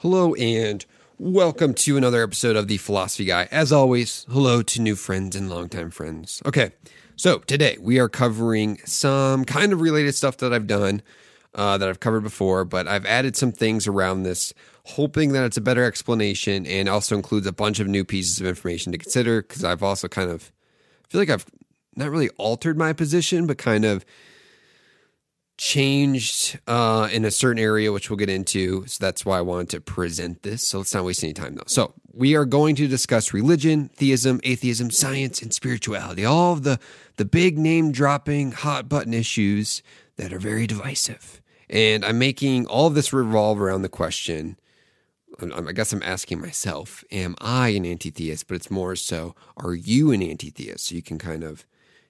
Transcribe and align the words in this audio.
Hello 0.00 0.32
and 0.36 0.86
welcome 1.18 1.74
to 1.74 1.98
another 1.98 2.22
episode 2.22 2.56
of 2.56 2.68
the 2.68 2.78
Philosophy 2.78 3.26
Guy. 3.26 3.46
As 3.50 3.70
always, 3.70 4.24
hello 4.30 4.62
to 4.62 4.80
new 4.80 4.96
friends 4.96 5.36
and 5.36 5.50
longtime 5.50 5.90
friends. 5.90 6.40
Okay, 6.46 6.70
so 7.16 7.40
today 7.40 7.76
we 7.78 7.98
are 7.98 8.08
covering 8.08 8.78
some 8.86 9.44
kind 9.44 9.74
of 9.74 9.82
related 9.82 10.14
stuff 10.14 10.38
that 10.38 10.54
I've 10.54 10.66
done 10.66 11.02
uh, 11.54 11.76
that 11.76 11.86
I've 11.86 12.00
covered 12.00 12.22
before, 12.22 12.64
but 12.64 12.88
I've 12.88 13.04
added 13.04 13.36
some 13.36 13.52
things 13.52 13.86
around 13.86 14.22
this, 14.22 14.54
hoping 14.84 15.32
that 15.32 15.44
it's 15.44 15.58
a 15.58 15.60
better 15.60 15.84
explanation 15.84 16.64
and 16.64 16.88
also 16.88 17.14
includes 17.14 17.46
a 17.46 17.52
bunch 17.52 17.78
of 17.78 17.86
new 17.86 18.02
pieces 18.02 18.40
of 18.40 18.46
information 18.46 18.92
to 18.92 18.98
consider 18.98 19.42
because 19.42 19.64
I've 19.64 19.82
also 19.82 20.08
kind 20.08 20.30
of 20.30 20.50
feel 21.10 21.20
like 21.20 21.28
I've 21.28 21.44
not 21.94 22.08
really 22.08 22.30
altered 22.38 22.78
my 22.78 22.94
position, 22.94 23.46
but 23.46 23.58
kind 23.58 23.84
of 23.84 24.06
changed 25.60 26.58
uh, 26.66 27.06
in 27.12 27.26
a 27.26 27.30
certain 27.30 27.62
area, 27.62 27.92
which 27.92 28.08
we'll 28.08 28.16
get 28.16 28.30
into. 28.30 28.86
So 28.86 28.96
that's 28.98 29.26
why 29.26 29.36
I 29.36 29.42
wanted 29.42 29.68
to 29.70 29.82
present 29.82 30.42
this. 30.42 30.66
So 30.66 30.78
let's 30.78 30.94
not 30.94 31.04
waste 31.04 31.22
any 31.22 31.34
time, 31.34 31.54
though. 31.54 31.64
So 31.66 31.92
we 32.14 32.34
are 32.34 32.46
going 32.46 32.76
to 32.76 32.88
discuss 32.88 33.34
religion, 33.34 33.90
theism, 33.94 34.40
atheism, 34.42 34.90
science, 34.90 35.42
and 35.42 35.52
spirituality. 35.52 36.24
All 36.24 36.54
of 36.54 36.62
the 36.62 36.80
the 37.16 37.26
big 37.26 37.58
name 37.58 37.92
dropping, 37.92 38.52
hot 38.52 38.88
button 38.88 39.12
issues 39.12 39.82
that 40.16 40.32
are 40.32 40.38
very 40.38 40.66
divisive. 40.66 41.42
And 41.68 42.06
I'm 42.06 42.18
making 42.18 42.66
all 42.66 42.86
of 42.86 42.94
this 42.94 43.12
revolve 43.12 43.60
around 43.60 43.82
the 43.82 43.90
question. 43.90 44.56
I 45.42 45.72
guess 45.72 45.92
I'm 45.92 46.02
asking 46.02 46.40
myself, 46.40 47.04
am 47.12 47.34
I 47.38 47.68
an 47.68 47.84
anti 47.84 48.10
theist? 48.10 48.48
But 48.48 48.54
it's 48.54 48.70
more 48.70 48.96
so, 48.96 49.34
are 49.58 49.74
you 49.74 50.10
an 50.10 50.22
anti 50.22 50.48
theist? 50.48 50.86
So 50.86 50.94
you 50.94 51.02
can 51.02 51.18
kind 51.18 51.44
of 51.44 51.66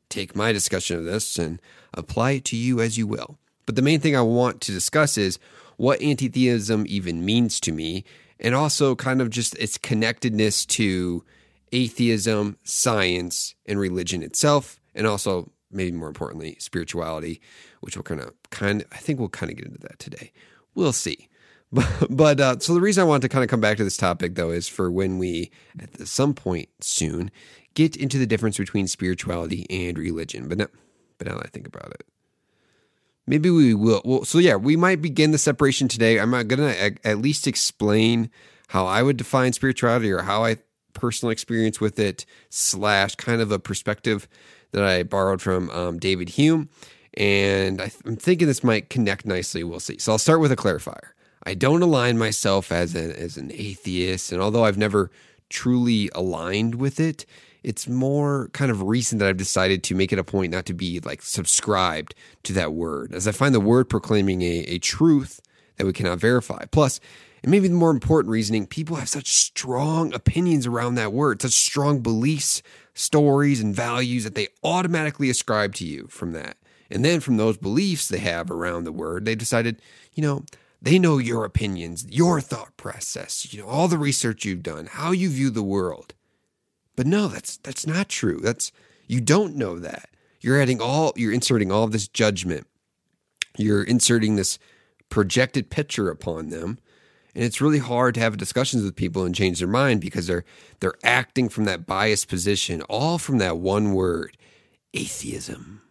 take 0.08 0.36
my 0.36 0.52
discussion 0.52 0.98
of 0.98 1.04
this 1.04 1.36
and 1.36 1.60
apply 1.92 2.32
it 2.32 2.44
to 2.46 2.56
you 2.56 2.80
as 2.80 2.96
you 2.96 3.08
will. 3.08 3.38
But 3.70 3.76
the 3.76 3.82
main 3.82 4.00
thing 4.00 4.16
I 4.16 4.22
want 4.22 4.60
to 4.62 4.72
discuss 4.72 5.16
is 5.16 5.38
what 5.76 6.02
anti 6.02 6.26
theism 6.26 6.86
even 6.88 7.24
means 7.24 7.60
to 7.60 7.70
me, 7.70 8.02
and 8.40 8.52
also 8.52 8.96
kind 8.96 9.22
of 9.22 9.30
just 9.30 9.54
its 9.58 9.78
connectedness 9.78 10.66
to 10.66 11.24
atheism, 11.70 12.56
science, 12.64 13.54
and 13.66 13.78
religion 13.78 14.24
itself, 14.24 14.80
and 14.92 15.06
also 15.06 15.52
maybe 15.70 15.96
more 15.96 16.08
importantly, 16.08 16.56
spirituality, 16.58 17.40
which 17.80 17.96
we'll 17.96 18.02
kind 18.02 18.20
of 18.20 18.32
kind 18.50 18.82
of, 18.82 18.88
I 18.90 18.96
think 18.96 19.20
we'll 19.20 19.28
kind 19.28 19.52
of 19.52 19.58
get 19.58 19.66
into 19.66 19.78
that 19.82 20.00
today. 20.00 20.32
We'll 20.74 20.92
see. 20.92 21.28
But, 21.72 21.86
but 22.10 22.40
uh, 22.40 22.58
so 22.58 22.74
the 22.74 22.80
reason 22.80 23.02
I 23.02 23.06
want 23.06 23.22
to 23.22 23.28
kind 23.28 23.44
of 23.44 23.50
come 23.50 23.60
back 23.60 23.76
to 23.76 23.84
this 23.84 23.96
topic 23.96 24.34
though 24.34 24.50
is 24.50 24.66
for 24.66 24.90
when 24.90 25.18
we 25.18 25.52
at 25.78 26.08
some 26.08 26.34
point 26.34 26.68
soon 26.80 27.30
get 27.74 27.94
into 27.94 28.18
the 28.18 28.26
difference 28.26 28.58
between 28.58 28.88
spirituality 28.88 29.64
and 29.70 29.96
religion. 29.96 30.48
But 30.48 30.58
now, 30.58 30.66
but 31.18 31.28
now 31.28 31.34
that 31.34 31.46
I 31.46 31.48
think 31.50 31.68
about 31.68 31.92
it, 31.92 32.04
maybe 33.26 33.50
we 33.50 33.74
will. 33.74 34.02
Well, 34.04 34.24
so 34.24 34.38
yeah, 34.38 34.56
we 34.56 34.76
might 34.76 35.02
begin 35.02 35.30
the 35.30 35.38
separation 35.38 35.88
today. 35.88 36.18
I'm 36.18 36.30
not 36.30 36.48
gonna 36.48 36.74
at 37.04 37.18
least 37.18 37.46
explain 37.46 38.30
how 38.68 38.86
I 38.86 39.02
would 39.02 39.16
define 39.16 39.52
spirituality 39.52 40.12
or 40.12 40.22
how 40.22 40.44
I 40.44 40.58
personal 40.92 41.30
experience 41.30 41.80
with 41.80 41.98
it 41.98 42.24
slash 42.50 43.14
kind 43.16 43.40
of 43.40 43.50
a 43.50 43.58
perspective 43.58 44.28
that 44.72 44.84
I 44.84 45.02
borrowed 45.02 45.42
from 45.42 45.70
um, 45.70 45.98
David 45.98 46.30
Hume. 46.30 46.68
And 47.14 47.80
I 47.80 47.90
am 48.06 48.16
thinking 48.16 48.46
this 48.46 48.62
might 48.62 48.90
connect 48.90 49.26
nicely. 49.26 49.64
We'll 49.64 49.80
see. 49.80 49.98
So 49.98 50.12
I'll 50.12 50.18
start 50.18 50.40
with 50.40 50.52
a 50.52 50.56
clarifier. 50.56 51.10
I 51.44 51.54
don't 51.54 51.82
align 51.82 52.18
myself 52.18 52.70
as, 52.70 52.94
a, 52.94 53.18
as 53.18 53.36
an 53.36 53.50
atheist. 53.52 54.30
And 54.30 54.40
although 54.40 54.64
I've 54.64 54.78
never 54.78 55.10
truly 55.48 56.10
aligned 56.14 56.76
with 56.76 57.00
it, 57.00 57.26
it's 57.62 57.88
more 57.88 58.48
kind 58.52 58.70
of 58.70 58.82
recent 58.82 59.18
that 59.18 59.28
I've 59.28 59.36
decided 59.36 59.82
to 59.84 59.94
make 59.94 60.12
it 60.12 60.18
a 60.18 60.24
point 60.24 60.52
not 60.52 60.66
to 60.66 60.74
be 60.74 61.00
like 61.00 61.22
subscribed 61.22 62.14
to 62.44 62.52
that 62.54 62.72
word, 62.72 63.14
as 63.14 63.28
I 63.28 63.32
find 63.32 63.54
the 63.54 63.60
word 63.60 63.88
proclaiming 63.88 64.42
a, 64.42 64.64
a 64.66 64.78
truth 64.78 65.40
that 65.76 65.86
we 65.86 65.92
cannot 65.92 66.18
verify. 66.18 66.64
Plus, 66.70 67.00
and 67.42 67.50
maybe 67.50 67.68
the 67.68 67.74
more 67.74 67.90
important 67.90 68.30
reasoning, 68.30 68.66
people 68.66 68.96
have 68.96 69.08
such 69.08 69.28
strong 69.28 70.12
opinions 70.12 70.66
around 70.66 70.94
that 70.96 71.12
word, 71.12 71.40
such 71.40 71.52
strong 71.52 72.00
beliefs, 72.00 72.62
stories, 72.94 73.60
and 73.60 73.74
values 73.74 74.24
that 74.24 74.34
they 74.34 74.48
automatically 74.62 75.30
ascribe 75.30 75.74
to 75.76 75.86
you 75.86 76.06
from 76.08 76.32
that. 76.32 76.56
And 76.90 77.04
then 77.04 77.20
from 77.20 77.36
those 77.36 77.56
beliefs 77.56 78.08
they 78.08 78.18
have 78.18 78.50
around 78.50 78.84
the 78.84 78.92
word, 78.92 79.24
they 79.24 79.34
decided, 79.34 79.80
you 80.12 80.22
know, 80.22 80.44
they 80.82 80.98
know 80.98 81.18
your 81.18 81.44
opinions, 81.44 82.06
your 82.10 82.40
thought 82.40 82.76
process, 82.76 83.52
you 83.52 83.60
know, 83.60 83.68
all 83.68 83.88
the 83.88 83.98
research 83.98 84.44
you've 84.44 84.62
done, 84.62 84.86
how 84.86 85.10
you 85.12 85.28
view 85.28 85.50
the 85.50 85.62
world. 85.62 86.14
But 86.96 87.06
no, 87.06 87.28
that's 87.28 87.56
that's 87.58 87.86
not 87.86 88.08
true. 88.08 88.40
That's 88.42 88.72
you 89.06 89.20
don't 89.20 89.56
know 89.56 89.78
that. 89.78 90.10
You're 90.40 90.60
adding 90.60 90.80
all 90.80 91.12
you're 91.16 91.32
inserting 91.32 91.70
all 91.70 91.86
this 91.86 92.08
judgment. 92.08 92.66
You're 93.56 93.82
inserting 93.82 94.36
this 94.36 94.58
projected 95.08 95.70
picture 95.70 96.08
upon 96.08 96.50
them. 96.50 96.78
And 97.34 97.44
it's 97.44 97.60
really 97.60 97.78
hard 97.78 98.14
to 98.14 98.20
have 98.20 98.36
discussions 98.36 98.82
with 98.82 98.96
people 98.96 99.24
and 99.24 99.34
change 99.34 99.60
their 99.60 99.68
mind 99.68 100.00
because 100.00 100.26
they're 100.26 100.44
they're 100.80 100.94
acting 101.04 101.48
from 101.48 101.64
that 101.64 101.86
biased 101.86 102.28
position, 102.28 102.82
all 102.82 103.18
from 103.18 103.38
that 103.38 103.58
one 103.58 103.92
word, 103.92 104.36
atheism. 104.94 105.82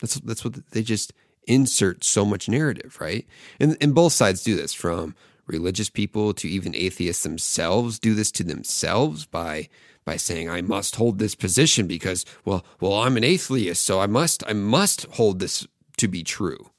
That's 0.00 0.14
that's 0.16 0.44
what 0.44 0.70
they 0.70 0.82
just 0.82 1.12
insert 1.46 2.04
so 2.04 2.24
much 2.24 2.48
narrative, 2.48 2.98
right? 3.00 3.26
And 3.60 3.76
and 3.80 3.94
both 3.94 4.12
sides 4.12 4.42
do 4.42 4.56
this, 4.56 4.72
from 4.74 5.14
religious 5.46 5.90
people 5.90 6.32
to 6.34 6.48
even 6.48 6.74
atheists 6.74 7.22
themselves 7.22 7.98
do 7.98 8.14
this 8.14 8.30
to 8.32 8.44
themselves 8.44 9.26
by 9.26 9.68
by 10.04 10.16
saying 10.16 10.48
I 10.48 10.62
must 10.62 10.96
hold 10.96 11.18
this 11.18 11.34
position 11.34 11.86
because 11.86 12.24
well 12.44 12.64
well 12.80 12.94
I'm 12.94 13.16
an 13.16 13.24
atheist 13.24 13.84
so 13.84 14.00
I 14.00 14.06
must 14.06 14.42
I 14.46 14.52
must 14.52 15.04
hold 15.12 15.38
this 15.38 15.66
to 15.98 16.08
be 16.08 16.22
true. 16.22 16.70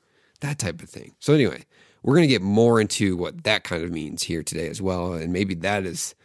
That 0.41 0.59
type 0.59 0.81
of 0.81 0.89
thing. 0.89 1.15
So 1.19 1.33
anyway 1.33 1.65
we're 2.01 2.15
going 2.15 2.27
to 2.27 2.33
get 2.33 2.41
more 2.41 2.81
into 2.81 3.15
what 3.15 3.45
that 3.45 3.63
kind 3.63 3.81
of 3.81 3.91
means 3.91 4.23
here 4.23 4.43
today 4.43 4.67
as 4.67 4.81
well 4.81 5.13
and 5.13 5.31
maybe 5.31 5.55
that 5.55 5.85
is 5.85 6.15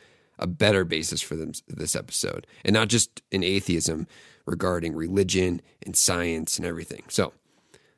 a 0.41 0.47
better 0.47 0.85
basis 0.85 1.21
for 1.21 1.35
them, 1.35 1.53
this 1.67 1.97
episode 1.97 2.47
and 2.65 2.75
not 2.75 2.89
just 2.89 3.23
an 3.33 3.43
atheism 3.43 4.07
regarding 4.47 4.95
religion 4.95 5.61
and 5.85 5.97
science 5.97 6.59
and 6.59 6.67
everything. 6.67 7.05
So 7.09 7.33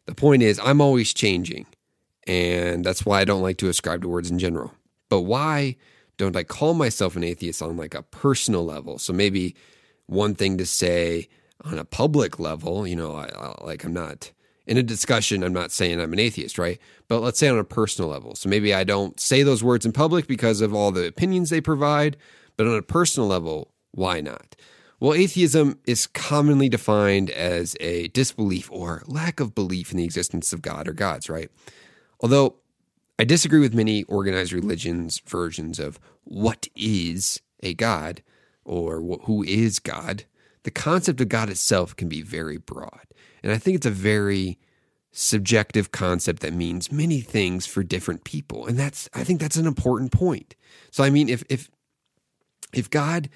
the 0.06 0.14
point 0.14 0.42
is 0.42 0.60
I'm 0.62 0.80
always 0.80 1.14
changing 1.14 1.66
and 2.26 2.84
that's 2.84 3.06
why 3.06 3.20
I 3.20 3.24
don't 3.24 3.42
like 3.42 3.56
to 3.58 3.68
ascribe 3.68 4.02
to 4.02 4.08
words 4.08 4.30
in 4.30 4.38
general. 4.38 4.72
But 5.08 5.22
why 5.22 5.76
don't 6.20 6.36
I 6.36 6.44
call 6.44 6.74
myself 6.74 7.16
an 7.16 7.24
atheist 7.24 7.62
on 7.62 7.78
like 7.78 7.94
a 7.94 8.02
personal 8.02 8.64
level? 8.64 8.98
So 8.98 9.12
maybe 9.12 9.56
one 10.04 10.34
thing 10.34 10.58
to 10.58 10.66
say 10.66 11.28
on 11.64 11.78
a 11.78 11.84
public 11.84 12.38
level, 12.38 12.86
you 12.86 12.94
know, 12.94 13.16
I, 13.16 13.30
I, 13.34 13.64
like 13.64 13.84
I'm 13.84 13.94
not 13.94 14.30
in 14.66 14.76
a 14.76 14.82
discussion, 14.82 15.42
I'm 15.42 15.54
not 15.54 15.72
saying 15.72 15.98
I'm 15.98 16.12
an 16.12 16.18
atheist, 16.18 16.58
right? 16.58 16.78
But 17.08 17.20
let's 17.20 17.38
say 17.38 17.48
on 17.48 17.58
a 17.58 17.64
personal 17.64 18.10
level. 18.10 18.34
So 18.34 18.50
maybe 18.50 18.74
I 18.74 18.84
don't 18.84 19.18
say 19.18 19.42
those 19.42 19.64
words 19.64 19.86
in 19.86 19.92
public 19.92 20.26
because 20.26 20.60
of 20.60 20.74
all 20.74 20.92
the 20.92 21.06
opinions 21.06 21.48
they 21.48 21.62
provide, 21.62 22.18
but 22.58 22.66
on 22.66 22.74
a 22.74 22.82
personal 22.82 23.26
level, 23.26 23.72
why 23.92 24.20
not? 24.20 24.54
Well, 25.00 25.14
atheism 25.14 25.78
is 25.86 26.06
commonly 26.06 26.68
defined 26.68 27.30
as 27.30 27.74
a 27.80 28.08
disbelief 28.08 28.70
or 28.70 29.02
lack 29.06 29.40
of 29.40 29.54
belief 29.54 29.90
in 29.90 29.96
the 29.96 30.04
existence 30.04 30.52
of 30.52 30.60
God 30.60 30.86
or 30.86 30.92
gods, 30.92 31.30
right? 31.30 31.50
Although 32.20 32.56
I 33.20 33.24
disagree 33.24 33.60
with 33.60 33.74
many 33.74 34.04
organized 34.04 34.50
religions' 34.50 35.20
versions 35.26 35.78
of 35.78 36.00
what 36.24 36.68
is 36.74 37.42
a 37.62 37.74
God 37.74 38.22
or 38.64 39.02
who 39.24 39.42
is 39.42 39.78
God. 39.78 40.24
The 40.62 40.70
concept 40.70 41.20
of 41.20 41.28
God 41.28 41.50
itself 41.50 41.94
can 41.94 42.08
be 42.08 42.22
very 42.22 42.56
broad. 42.56 43.04
And 43.42 43.52
I 43.52 43.58
think 43.58 43.76
it's 43.76 43.84
a 43.84 43.90
very 43.90 44.58
subjective 45.12 45.92
concept 45.92 46.40
that 46.40 46.54
means 46.54 46.90
many 46.90 47.20
things 47.20 47.66
for 47.66 47.82
different 47.82 48.24
people. 48.24 48.66
And 48.66 48.78
that's 48.78 49.06
I 49.12 49.22
think 49.22 49.38
that's 49.38 49.56
an 49.56 49.66
important 49.66 50.12
point. 50.12 50.54
So 50.90 51.04
I 51.04 51.10
mean 51.10 51.28
if 51.28 51.44
if 51.50 51.68
if 52.72 52.88
God 52.88 53.28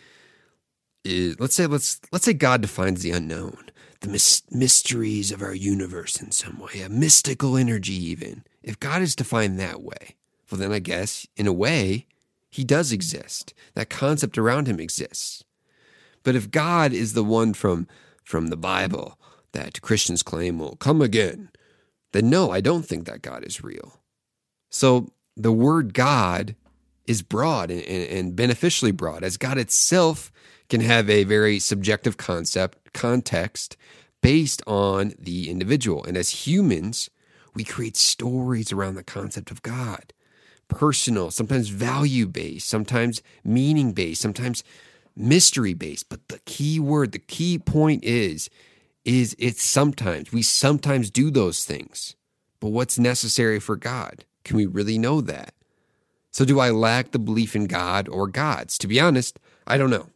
is 1.05 1.39
let's 1.39 1.57
say 1.57 1.67
let's 1.67 2.01
let's 2.11 2.25
say 2.25 2.33
God 2.33 2.63
defines 2.63 3.03
the 3.03 3.11
unknown, 3.11 3.69
the 4.01 4.09
mysteries 4.51 5.31
of 5.31 5.43
our 5.43 5.55
universe 5.55 6.23
in 6.23 6.31
some 6.31 6.59
way, 6.59 6.81
a 6.81 6.89
mystical 6.89 7.59
energy 7.59 7.93
even. 7.93 8.45
If 8.65 8.81
God 8.81 9.03
is 9.03 9.15
defined 9.15 9.59
that 9.61 9.83
way, 9.83 10.17
well, 10.51 10.59
then 10.59 10.73
I 10.73 10.79
guess, 10.79 11.27
in 11.37 11.47
a 11.47 11.53
way, 11.53 12.07
he 12.51 12.65
does 12.65 12.93
exist. 12.93 13.53
That 13.75 13.91
concept 13.91 14.39
around 14.39 14.67
him 14.67 14.81
exists. 14.81 15.45
But 16.23 16.35
if 16.35 16.51
God 16.51 16.93
is 16.93 17.13
the 17.13 17.25
one 17.25 17.53
from, 17.53 17.87
from 18.25 18.49
the 18.49 18.57
Bible 18.57 19.19
that 19.53 19.83
Christians 19.83 20.23
claim 20.23 20.59
will 20.59 20.77
come 20.77 21.03
again, 21.03 21.51
then 22.13 22.31
no, 22.31 22.51
I 22.51 22.61
don't 22.61 22.87
think 22.87 23.07
that 23.07 23.23
God 23.23 23.45
is 23.45 23.63
real. 23.63 24.01
So 24.71 25.09
the 25.37 25.53
word 25.53 25.95
God 25.95 26.57
is 27.07 27.23
broad 27.23 27.71
and, 27.71 27.83
and, 27.83 28.37
beneficially 28.37 28.93
broad, 28.93 29.23
as 29.23 29.37
God 29.37 29.59
itself 29.59 30.33
can 30.69 30.81
have 30.81 31.11
a 31.11 31.25
very 31.25 31.59
subjective 31.59 32.17
concept, 32.17 32.93
context 32.95 33.77
based 34.23 34.63
on 34.67 35.13
the 35.19 35.51
individual. 35.51 36.03
And 36.05 36.17
as 36.17 36.47
humans, 36.47 37.11
we 37.55 37.65
create 37.65 37.97
stories 37.97 38.73
around 38.73 38.95
the 38.95 39.05
concept 39.05 39.51
of 39.51 39.63
God 39.63 40.13
personal, 40.69 41.31
sometimes 41.31 41.69
value 41.69 42.27
based, 42.27 42.69
sometimes 42.69 43.23
meaning 43.45 43.93
based, 43.93 44.21
sometimes 44.21 44.65
mystery 45.17 45.75
based. 45.75 46.09
But 46.09 46.29
the 46.29 46.41
key 46.41 46.81
word, 46.81 47.13
the 47.13 47.19
key 47.19 47.59
point 47.59 48.05
is, 48.05 48.51
is 49.05 49.37
it's 49.39 49.63
sometimes, 49.63 50.33
we 50.33 50.43
sometimes 50.43 51.11
do 51.11 51.31
those 51.31 51.65
things. 51.65 52.17
But 52.61 52.71
what's 52.71 52.99
necessary 52.99 53.61
for 53.61 53.77
God? 53.77 54.25
Can 54.45 54.57
we 54.57 54.67
really 54.67 54.99
know 54.99 55.21
that? 55.21 55.55
So, 56.31 56.45
do 56.45 56.59
I 56.59 56.71
lack 56.71 57.13
the 57.13 57.19
belief 57.19 57.55
in 57.55 57.67
God 57.67 58.09
or 58.09 58.27
gods? 58.27 58.77
To 58.79 58.89
be 58.89 58.99
honest, 58.99 59.39
I 59.67 59.79
don't 59.79 59.91
know. 59.91 60.09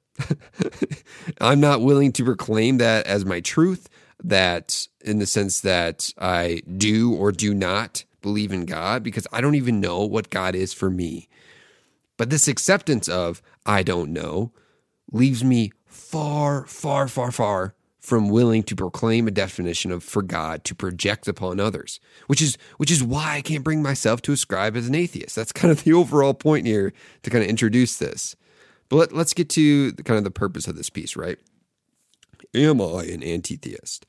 I'm 1.41 1.61
not 1.61 1.83
willing 1.83 2.11
to 2.13 2.25
proclaim 2.25 2.79
that 2.79 3.07
as 3.07 3.25
my 3.25 3.41
truth, 3.41 3.89
that 4.23 4.87
in 5.01 5.19
the 5.19 5.27
sense 5.27 5.61
that 5.61 6.13
I 6.19 6.63
do 6.77 7.15
or 7.15 7.33
do 7.33 7.55
not 7.55 8.05
believe 8.21 8.53
in 8.53 8.65
God, 8.65 9.03
because 9.03 9.27
I 9.33 9.41
don't 9.41 9.55
even 9.55 9.81
know 9.81 10.05
what 10.05 10.31
God 10.31 10.55
is 10.55 10.73
for 10.73 10.91
me. 10.91 11.29
But 12.17 12.31
this 12.31 12.49
acceptance 12.49 13.09
of 13.09 13.41
I 13.65 13.83
don't 13.83 14.13
know 14.13 14.53
leaves 15.13 15.45
me 15.45 15.73
far, 15.87 16.67
far, 16.67 17.09
far, 17.09 17.31
far 17.31 17.75
from 18.01 18.31
willing 18.31 18.63
to 18.63 18.75
proclaim 18.75 19.29
a 19.29 19.31
definition 19.31 19.93
of 19.93 20.03
for 20.03 20.23
God 20.23 20.65
to 20.65 20.75
project 20.75 21.29
upon 21.29 21.61
others, 21.61 22.01
which 22.27 22.41
is 22.41 22.57
which 22.79 22.91
is 22.91 23.03
why 23.03 23.37
I 23.37 23.41
can't 23.43 23.63
bring 23.63 23.83
myself 23.83 24.23
to 24.23 24.33
ascribe 24.33 24.77
as 24.77 24.89
an 24.89 24.95
atheist. 24.95 25.37
That's 25.37 25.53
kind 25.53 25.71
of 25.71 25.85
the 25.85 25.93
overall 25.93 26.35
point 26.35 26.67
here 26.67 26.93
to 27.23 27.31
kind 27.31 27.45
of 27.45 27.51
introduce 27.51 27.99
this. 27.99 28.35
But 28.89 29.13
let, 29.13 29.13
us 29.13 29.35
get 29.35 29.51
to 29.51 29.93
the, 29.93 30.03
kind 30.03 30.17
of 30.17 30.25
the 30.25 30.31
purpose 30.31 30.67
of 30.67 30.77
this 30.77 30.89
piece, 30.89 31.17
right? 31.17 31.39
Am 32.55 32.81
I 32.81 33.05
an 33.05 33.23
anti-theist? 33.23 34.07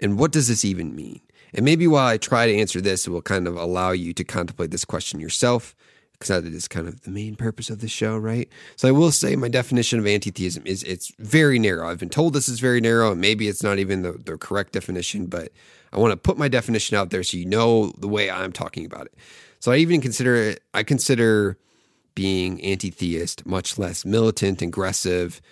And 0.00 0.18
what 0.18 0.32
does 0.32 0.48
this 0.48 0.64
even 0.64 0.94
mean? 0.94 1.20
And 1.54 1.64
maybe 1.64 1.86
while 1.86 2.06
I 2.06 2.18
try 2.18 2.46
to 2.46 2.56
answer 2.56 2.80
this, 2.80 3.06
it 3.06 3.10
will 3.10 3.22
kind 3.22 3.46
of 3.46 3.56
allow 3.56 3.90
you 3.90 4.12
to 4.14 4.24
contemplate 4.24 4.70
this 4.70 4.84
question 4.84 5.20
yourself 5.20 5.74
because 6.22 6.42
that 6.42 6.54
is 6.54 6.68
kind 6.68 6.86
of 6.86 7.02
the 7.02 7.10
main 7.10 7.34
purpose 7.34 7.68
of 7.68 7.80
the 7.80 7.88
show, 7.88 8.16
right? 8.16 8.48
So 8.76 8.86
I 8.86 8.92
will 8.92 9.10
say 9.10 9.34
my 9.34 9.48
definition 9.48 9.98
of 9.98 10.06
anti-theism 10.06 10.62
is 10.66 10.84
it's 10.84 11.12
very 11.18 11.58
narrow. 11.58 11.88
I've 11.88 11.98
been 11.98 12.08
told 12.08 12.32
this 12.32 12.48
is 12.48 12.60
very 12.60 12.80
narrow, 12.80 13.10
and 13.10 13.20
maybe 13.20 13.48
it's 13.48 13.62
not 13.62 13.80
even 13.80 14.02
the, 14.02 14.12
the 14.12 14.38
correct 14.38 14.72
definition, 14.72 15.26
but 15.26 15.50
I 15.92 15.98
want 15.98 16.12
to 16.12 16.16
put 16.16 16.38
my 16.38 16.46
definition 16.46 16.96
out 16.96 17.10
there 17.10 17.24
so 17.24 17.36
you 17.36 17.46
know 17.46 17.92
the 17.98 18.06
way 18.06 18.30
I'm 18.30 18.52
talking 18.52 18.86
about 18.86 19.06
it. 19.06 19.14
So 19.58 19.72
I 19.72 19.76
even 19.76 20.00
consider 20.00 20.36
it, 20.36 20.62
I 20.72 20.84
consider 20.84 21.58
being 22.14 22.62
anti-theist 22.62 23.44
much 23.44 23.76
less 23.76 24.04
militant, 24.04 24.62
aggressive, 24.62 25.42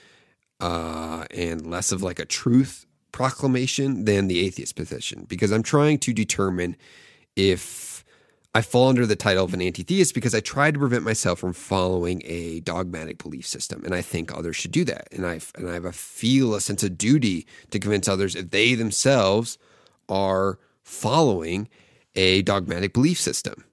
uh, 0.61 1.25
and 1.31 1.71
less 1.71 1.93
of 1.93 2.03
like 2.03 2.19
a 2.19 2.25
truth 2.25 2.87
proclamation 3.13 4.05
than 4.05 4.29
the 4.29 4.41
atheist 4.47 4.77
position 4.77 5.27
because 5.29 5.51
I'm 5.51 5.63
trying 5.63 5.99
to 5.99 6.13
determine 6.13 6.77
if 7.37 8.05
I 8.55 8.63
fall 8.63 8.89
under 8.89 9.07
the 9.07 9.17
title 9.17 9.45
of 9.45 9.55
an 9.55 9.63
anti 9.63 9.85
theist 9.85 10.15
because 10.15 10.35
I 10.35 10.41
try 10.41 10.71
to 10.71 10.79
prevent 10.79 11.05
myself 11.05 11.39
from 11.39 11.53
following 11.53 12.21
a 12.25 12.61
dogmatic 12.61 13.23
belief 13.23 13.47
system. 13.47 13.85
And 13.85 13.95
I 13.95 14.03
think 14.03 14.33
others 14.33 14.57
should 14.57 14.73
do 14.73 14.85
that. 14.87 15.09
And 15.13 15.25
I, 15.25 15.41
and 15.55 15.69
I 15.69 15.75
have 15.75 15.85
a 15.85 15.93
feel 15.93 16.55
a 16.55 16.61
sense 16.61 16.83
of 16.83 16.99
duty 16.99 17.47
to 17.71 17.79
convince 17.79 18.09
others 18.09 18.35
if 18.35 18.51
they 18.51 18.75
themselves 18.75 19.57
are 20.09 20.59
following 20.83 21.69
a 22.17 22.43
dogmatic 22.43 22.93
belief 22.93 23.21
system. 23.21 23.65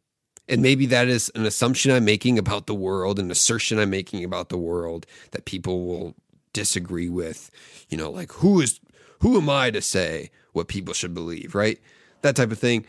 And 0.47 0.61
maybe 0.61 0.85
that 0.85 1.07
is 1.07 1.31
an 1.33 1.45
assumption 1.45 1.91
I'm 1.91 2.05
making 2.05 2.37
about 2.37 2.67
the 2.67 2.75
world, 2.75 3.19
an 3.19 3.31
assertion 3.31 3.79
I'm 3.79 3.89
making 3.89 4.23
about 4.23 4.49
the 4.49 4.57
world 4.57 5.07
that 5.31 5.45
people 5.45 5.85
will 5.87 6.15
disagree 6.57 7.07
with. 7.07 7.51
You 7.89 7.97
know, 7.97 8.09
like 8.09 8.31
who 8.33 8.59
is 8.61 8.79
who 9.21 9.37
am 9.37 9.49
I 9.49 9.71
to 9.71 9.81
say 9.81 10.31
what 10.53 10.67
people 10.67 10.93
should 10.93 11.13
believe, 11.13 11.53
right? 11.53 11.79
That 12.21 12.35
type 12.35 12.51
of 12.51 12.59
thing. 12.59 12.85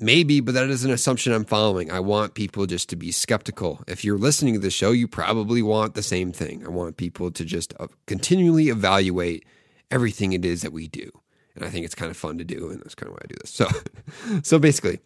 Maybe, 0.00 0.40
but 0.40 0.54
that 0.54 0.68
is 0.70 0.84
an 0.84 0.90
assumption 0.90 1.32
I'm 1.32 1.44
following. 1.44 1.90
I 1.90 2.00
want 2.00 2.34
people 2.34 2.66
just 2.66 2.88
to 2.88 2.96
be 2.96 3.12
skeptical. 3.12 3.84
If 3.86 4.04
you're 4.04 4.18
listening 4.18 4.54
to 4.54 4.60
the 4.60 4.68
show, 4.68 4.90
you 4.90 5.06
probably 5.06 5.62
want 5.62 5.94
the 5.94 6.02
same 6.02 6.32
thing. 6.32 6.66
I 6.66 6.68
want 6.68 6.96
people 6.96 7.30
to 7.30 7.44
just 7.44 7.72
uh, 7.78 7.86
continually 8.06 8.70
evaluate 8.70 9.46
everything 9.92 10.32
it 10.32 10.44
is 10.44 10.62
that 10.62 10.72
we 10.72 10.88
do. 10.88 11.08
And 11.54 11.64
I 11.64 11.70
think 11.70 11.84
it's 11.84 11.94
kind 11.94 12.10
of 12.10 12.16
fun 12.16 12.38
to 12.38 12.44
do, 12.44 12.70
and 12.70 12.80
that's 12.80 12.96
kind 12.96 13.08
of 13.08 13.14
why 13.14 13.20
I 13.22 13.28
do 13.28 13.36
this. 13.40 13.50
So, 13.50 13.68
so 14.42 14.58
basically, 14.58 14.98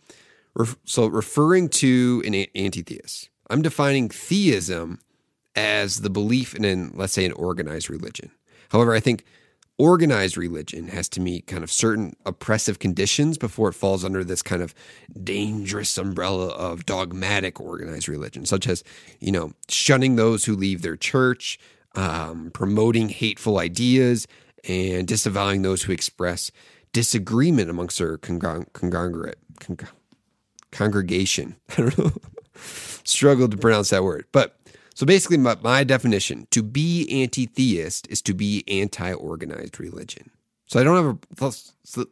so 0.85 1.07
referring 1.07 1.69
to 1.69 2.23
an 2.25 2.35
anti-theist, 2.35 3.29
I'm 3.51 3.61
defining 3.61 4.09
theism 4.09 5.01
as 5.59 6.03
the 6.03 6.11
belief 6.11 6.55
in, 6.55 6.65
an, 6.65 6.93
let's 6.95 7.13
say, 7.13 7.25
an 7.25 7.33
organized 7.33 7.91
religion. 7.91 8.31
However, 8.69 8.95
I 8.95 9.01
think 9.01 9.25
organized 9.77 10.37
religion 10.37 10.87
has 10.87 11.09
to 11.09 11.21
meet 11.21 11.49
kind 11.49 11.65
of 11.65 11.73
certain 11.73 12.15
oppressive 12.25 12.79
conditions 12.79 13.37
before 13.37 13.71
it 13.71 13.75
falls 13.75 14.05
under 14.05 14.23
this 14.23 14.41
kind 14.41 14.63
of 14.63 14.73
dangerous 15.21 15.99
umbrella 15.99 16.49
of 16.51 16.87
dogmatic 16.87 17.61
organized 17.61 18.09
religion, 18.09 18.47
such 18.47 18.69
as, 18.69 18.85
you 19.19 19.33
know, 19.33 19.53
shunning 19.69 20.15
those 20.15 20.45
who 20.45 20.55
leave 20.55 20.83
their 20.83 20.97
church, 20.97 21.59
um, 21.97 22.53
promoting 22.55 23.09
hateful 23.09 23.59
ideas, 23.59 24.29
and 24.69 25.09
disavowing 25.09 25.63
those 25.63 25.83
who 25.83 25.93
express 25.93 26.53
disagreement 26.93 27.69
amongst 27.69 27.99
their 27.99 28.17
congregate, 28.17 29.39
congregation. 30.71 31.57
I 31.71 31.83
don't 31.83 31.99
know. 31.99 32.13
Struggled 33.05 33.53
to 33.53 33.57
pronounce 33.57 33.91
that 33.91 34.05
word. 34.05 34.27
But 34.33 34.58
so 34.99 35.07
basically, 35.07 35.37
my, 35.37 35.57
my 35.63 35.85
definition 35.85 36.49
to 36.51 36.61
be 36.61 37.09
anti 37.23 37.47
theist 37.47 38.09
is 38.11 38.21
to 38.23 38.35
be 38.35 38.65
anti 38.67 39.13
organized 39.13 39.79
religion. 39.79 40.33
So 40.67 40.81
I 40.81 40.83
don't 40.83 40.97
have 41.31 41.53
a. 41.53 41.53
So 41.85 42.07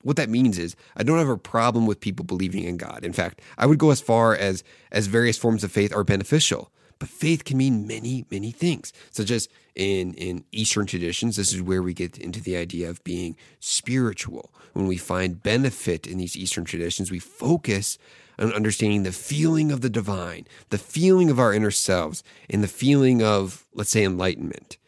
what 0.00 0.16
that 0.16 0.30
means 0.30 0.58
is 0.58 0.74
I 0.96 1.02
don't 1.02 1.18
have 1.18 1.28
a 1.28 1.36
problem 1.36 1.84
with 1.84 2.00
people 2.00 2.24
believing 2.24 2.64
in 2.64 2.78
God. 2.78 3.04
In 3.04 3.12
fact, 3.12 3.42
I 3.58 3.66
would 3.66 3.76
go 3.76 3.90
as 3.90 4.00
far 4.00 4.34
as 4.34 4.64
as 4.90 5.06
various 5.06 5.36
forms 5.36 5.62
of 5.64 5.70
faith 5.70 5.94
are 5.94 6.02
beneficial. 6.02 6.72
But 6.98 7.10
faith 7.10 7.44
can 7.44 7.58
mean 7.58 7.86
many, 7.86 8.24
many 8.30 8.52
things, 8.52 8.94
such 9.10 9.30
as 9.30 9.50
in 9.74 10.14
in 10.14 10.44
Eastern 10.50 10.86
traditions. 10.86 11.36
This 11.36 11.52
is 11.52 11.60
where 11.60 11.82
we 11.82 11.92
get 11.92 12.16
into 12.16 12.40
the 12.40 12.56
idea 12.56 12.88
of 12.88 13.04
being 13.04 13.36
spiritual. 13.58 14.50
When 14.72 14.86
we 14.86 14.96
find 14.96 15.42
benefit 15.42 16.06
in 16.06 16.16
these 16.16 16.38
Eastern 16.38 16.64
traditions, 16.64 17.10
we 17.10 17.18
focus 17.18 17.98
on 18.40 18.52
understanding 18.52 19.02
the 19.02 19.12
feeling 19.12 19.70
of 19.70 19.82
the 19.82 19.90
divine, 19.90 20.46
the 20.70 20.78
feeling 20.78 21.30
of 21.30 21.38
our 21.38 21.52
inner 21.52 21.70
selves, 21.70 22.24
and 22.48 22.62
the 22.62 22.68
feeling 22.68 23.22
of, 23.22 23.66
let's 23.74 23.90
say, 23.90 24.02
enlightenment. 24.02 24.78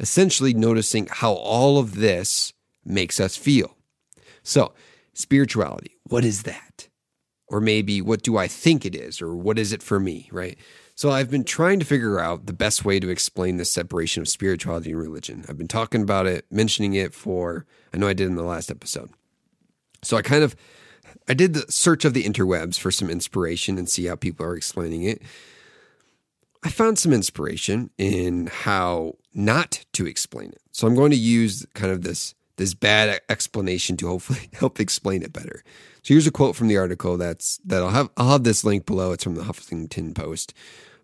Essentially, 0.00 0.54
noticing 0.54 1.06
how 1.10 1.32
all 1.34 1.78
of 1.78 1.96
this 1.96 2.52
makes 2.84 3.20
us 3.20 3.36
feel. 3.36 3.76
So, 4.42 4.72
spirituality, 5.14 5.96
what 6.04 6.24
is 6.24 6.42
that? 6.42 6.88
Or 7.48 7.60
maybe, 7.60 8.00
what 8.00 8.22
do 8.22 8.36
I 8.36 8.48
think 8.48 8.84
it 8.84 8.94
is? 8.94 9.22
Or 9.22 9.34
what 9.36 9.58
is 9.58 9.72
it 9.72 9.82
for 9.82 10.00
me, 10.00 10.28
right? 10.32 10.58
So, 10.94 11.10
I've 11.10 11.30
been 11.30 11.44
trying 11.44 11.78
to 11.80 11.86
figure 11.86 12.18
out 12.18 12.46
the 12.46 12.52
best 12.52 12.84
way 12.84 12.98
to 13.00 13.08
explain 13.08 13.56
this 13.56 13.70
separation 13.70 14.22
of 14.22 14.28
spirituality 14.28 14.92
and 14.92 15.00
religion. 15.00 15.44
I've 15.48 15.58
been 15.58 15.68
talking 15.68 16.02
about 16.02 16.26
it, 16.26 16.46
mentioning 16.50 16.94
it 16.94 17.14
for, 17.14 17.66
I 17.92 17.98
know 17.98 18.08
I 18.08 18.14
did 18.14 18.28
in 18.28 18.36
the 18.36 18.42
last 18.42 18.70
episode. 18.70 19.10
So, 20.02 20.16
I 20.16 20.22
kind 20.22 20.42
of 20.44 20.56
I 21.28 21.34
did 21.34 21.54
the 21.54 21.70
search 21.70 22.04
of 22.04 22.14
the 22.14 22.24
interwebs 22.24 22.78
for 22.78 22.90
some 22.90 23.10
inspiration 23.10 23.78
and 23.78 23.88
see 23.88 24.06
how 24.06 24.16
people 24.16 24.46
are 24.46 24.56
explaining 24.56 25.02
it. 25.02 25.22
I 26.62 26.68
found 26.68 26.98
some 26.98 27.12
inspiration 27.12 27.90
in 27.98 28.48
how 28.48 29.14
not 29.34 29.84
to 29.92 30.06
explain 30.06 30.50
it. 30.50 30.62
So 30.72 30.86
I'm 30.86 30.94
going 30.94 31.10
to 31.10 31.16
use 31.16 31.66
kind 31.74 31.92
of 31.92 32.02
this 32.02 32.34
this 32.56 32.72
bad 32.72 33.20
explanation 33.28 33.98
to 33.98 34.08
hopefully 34.08 34.48
help 34.54 34.80
explain 34.80 35.22
it 35.22 35.32
better. 35.32 35.62
So 36.02 36.14
here's 36.14 36.26
a 36.26 36.32
quote 36.32 36.56
from 36.56 36.68
the 36.68 36.78
article 36.78 37.16
that's 37.16 37.58
that 37.64 37.82
I'll 37.82 37.90
have 37.90 38.10
I'll 38.16 38.30
have 38.30 38.44
this 38.44 38.64
link 38.64 38.86
below. 38.86 39.12
It's 39.12 39.24
from 39.24 39.34
the 39.34 39.44
Huffington 39.44 40.14
Post. 40.14 40.54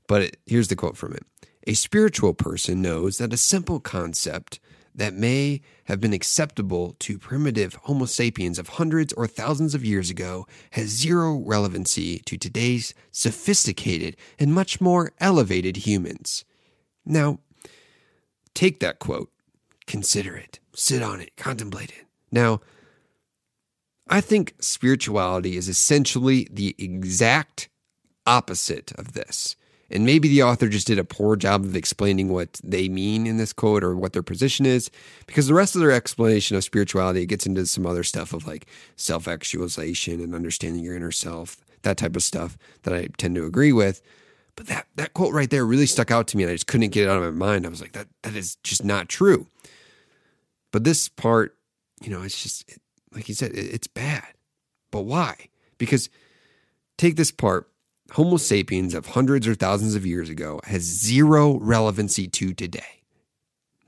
But 0.08 0.22
it, 0.22 0.36
here's 0.46 0.68
the 0.68 0.76
quote 0.76 0.96
from 0.96 1.12
it. 1.12 1.24
A 1.66 1.74
spiritual 1.74 2.34
person 2.34 2.82
knows 2.82 3.18
that 3.18 3.32
a 3.32 3.36
simple 3.36 3.78
concept 3.78 4.58
that 4.94 5.14
may 5.14 5.60
have 5.84 6.00
been 6.00 6.12
acceptable 6.12 6.96
to 6.98 7.18
primitive 7.18 7.74
Homo 7.82 8.04
sapiens 8.04 8.58
of 8.58 8.70
hundreds 8.70 9.12
or 9.14 9.26
thousands 9.26 9.74
of 9.74 9.84
years 9.84 10.10
ago 10.10 10.46
has 10.72 10.88
zero 10.88 11.42
relevancy 11.44 12.18
to 12.20 12.36
today's 12.36 12.94
sophisticated 13.10 14.16
and 14.38 14.54
much 14.54 14.80
more 14.80 15.12
elevated 15.18 15.78
humans. 15.78 16.44
Now, 17.04 17.40
take 18.54 18.80
that 18.80 18.98
quote, 18.98 19.30
consider 19.86 20.36
it, 20.36 20.60
sit 20.74 21.02
on 21.02 21.20
it, 21.20 21.36
contemplate 21.36 21.90
it. 21.90 22.06
Now, 22.30 22.60
I 24.08 24.20
think 24.20 24.54
spirituality 24.60 25.56
is 25.56 25.68
essentially 25.68 26.46
the 26.50 26.74
exact 26.78 27.68
opposite 28.26 28.92
of 28.92 29.12
this. 29.12 29.56
And 29.92 30.06
maybe 30.06 30.28
the 30.28 30.42
author 30.42 30.68
just 30.68 30.86
did 30.86 30.98
a 30.98 31.04
poor 31.04 31.36
job 31.36 31.64
of 31.64 31.76
explaining 31.76 32.28
what 32.28 32.60
they 32.64 32.88
mean 32.88 33.26
in 33.26 33.36
this 33.36 33.52
quote 33.52 33.84
or 33.84 33.94
what 33.94 34.14
their 34.14 34.22
position 34.22 34.64
is, 34.64 34.90
because 35.26 35.46
the 35.46 35.54
rest 35.54 35.74
of 35.74 35.80
their 35.80 35.92
explanation 35.92 36.56
of 36.56 36.64
spirituality 36.64 37.26
gets 37.26 37.46
into 37.46 37.66
some 37.66 37.86
other 37.86 38.02
stuff 38.02 38.32
of 38.32 38.46
like 38.46 38.66
self 38.96 39.28
actualization 39.28 40.20
and 40.20 40.34
understanding 40.34 40.82
your 40.82 40.96
inner 40.96 41.12
self, 41.12 41.58
that 41.82 41.98
type 41.98 42.16
of 42.16 42.22
stuff 42.22 42.56
that 42.84 42.94
I 42.94 43.08
tend 43.18 43.34
to 43.34 43.44
agree 43.44 43.72
with. 43.72 44.02
But 44.56 44.66
that, 44.66 44.86
that 44.96 45.14
quote 45.14 45.34
right 45.34 45.50
there 45.50 45.64
really 45.64 45.86
stuck 45.86 46.10
out 46.10 46.26
to 46.28 46.36
me 46.36 46.42
and 46.42 46.50
I 46.50 46.54
just 46.54 46.66
couldn't 46.66 46.90
get 46.90 47.04
it 47.04 47.10
out 47.10 47.22
of 47.22 47.34
my 47.34 47.46
mind. 47.46 47.66
I 47.66 47.70
was 47.70 47.80
like, 47.80 47.92
that, 47.92 48.08
that 48.22 48.34
is 48.34 48.56
just 48.56 48.84
not 48.84 49.08
true. 49.08 49.46
But 50.72 50.84
this 50.84 51.08
part, 51.08 51.56
you 52.02 52.10
know, 52.10 52.22
it's 52.22 52.42
just, 52.42 52.70
it, 52.70 52.80
like 53.14 53.24
he 53.24 53.34
said, 53.34 53.52
it, 53.52 53.74
it's 53.74 53.86
bad. 53.86 54.26
But 54.90 55.02
why? 55.02 55.48
Because 55.78 56.10
take 56.98 57.16
this 57.16 57.30
part 57.32 57.68
Homo 58.12 58.36
sapiens 58.36 58.94
of 58.94 59.06
hundreds 59.06 59.48
or 59.48 59.54
thousands 59.54 59.94
of 59.94 60.04
years 60.04 60.28
ago 60.28 60.60
has 60.64 60.82
zero 60.82 61.58
relevancy 61.58 62.28
to 62.28 62.52
today. 62.52 63.02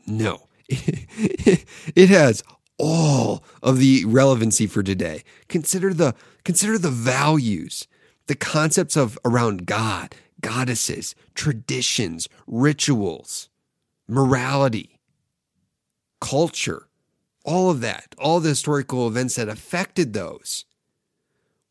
No, 0.06 0.48
it 0.68 2.08
has 2.08 2.42
all 2.78 3.44
of 3.62 3.78
the 3.78 4.04
relevancy 4.06 4.66
for 4.66 4.82
today. 4.82 5.22
Consider 5.48 5.92
the 5.92 6.14
consider 6.44 6.78
the 6.78 6.90
values 6.90 7.86
The 8.26 8.34
concepts 8.34 8.96
of 8.96 9.18
around 9.24 9.66
God, 9.66 10.14
goddesses, 10.40 11.14
traditions, 11.34 12.26
rituals, 12.46 13.50
morality, 14.08 14.98
culture, 16.22 16.88
all 17.44 17.70
of 17.70 17.82
that, 17.82 18.14
all 18.16 18.40
the 18.40 18.48
historical 18.48 19.06
events 19.06 19.34
that 19.34 19.50
affected 19.50 20.14
those, 20.14 20.64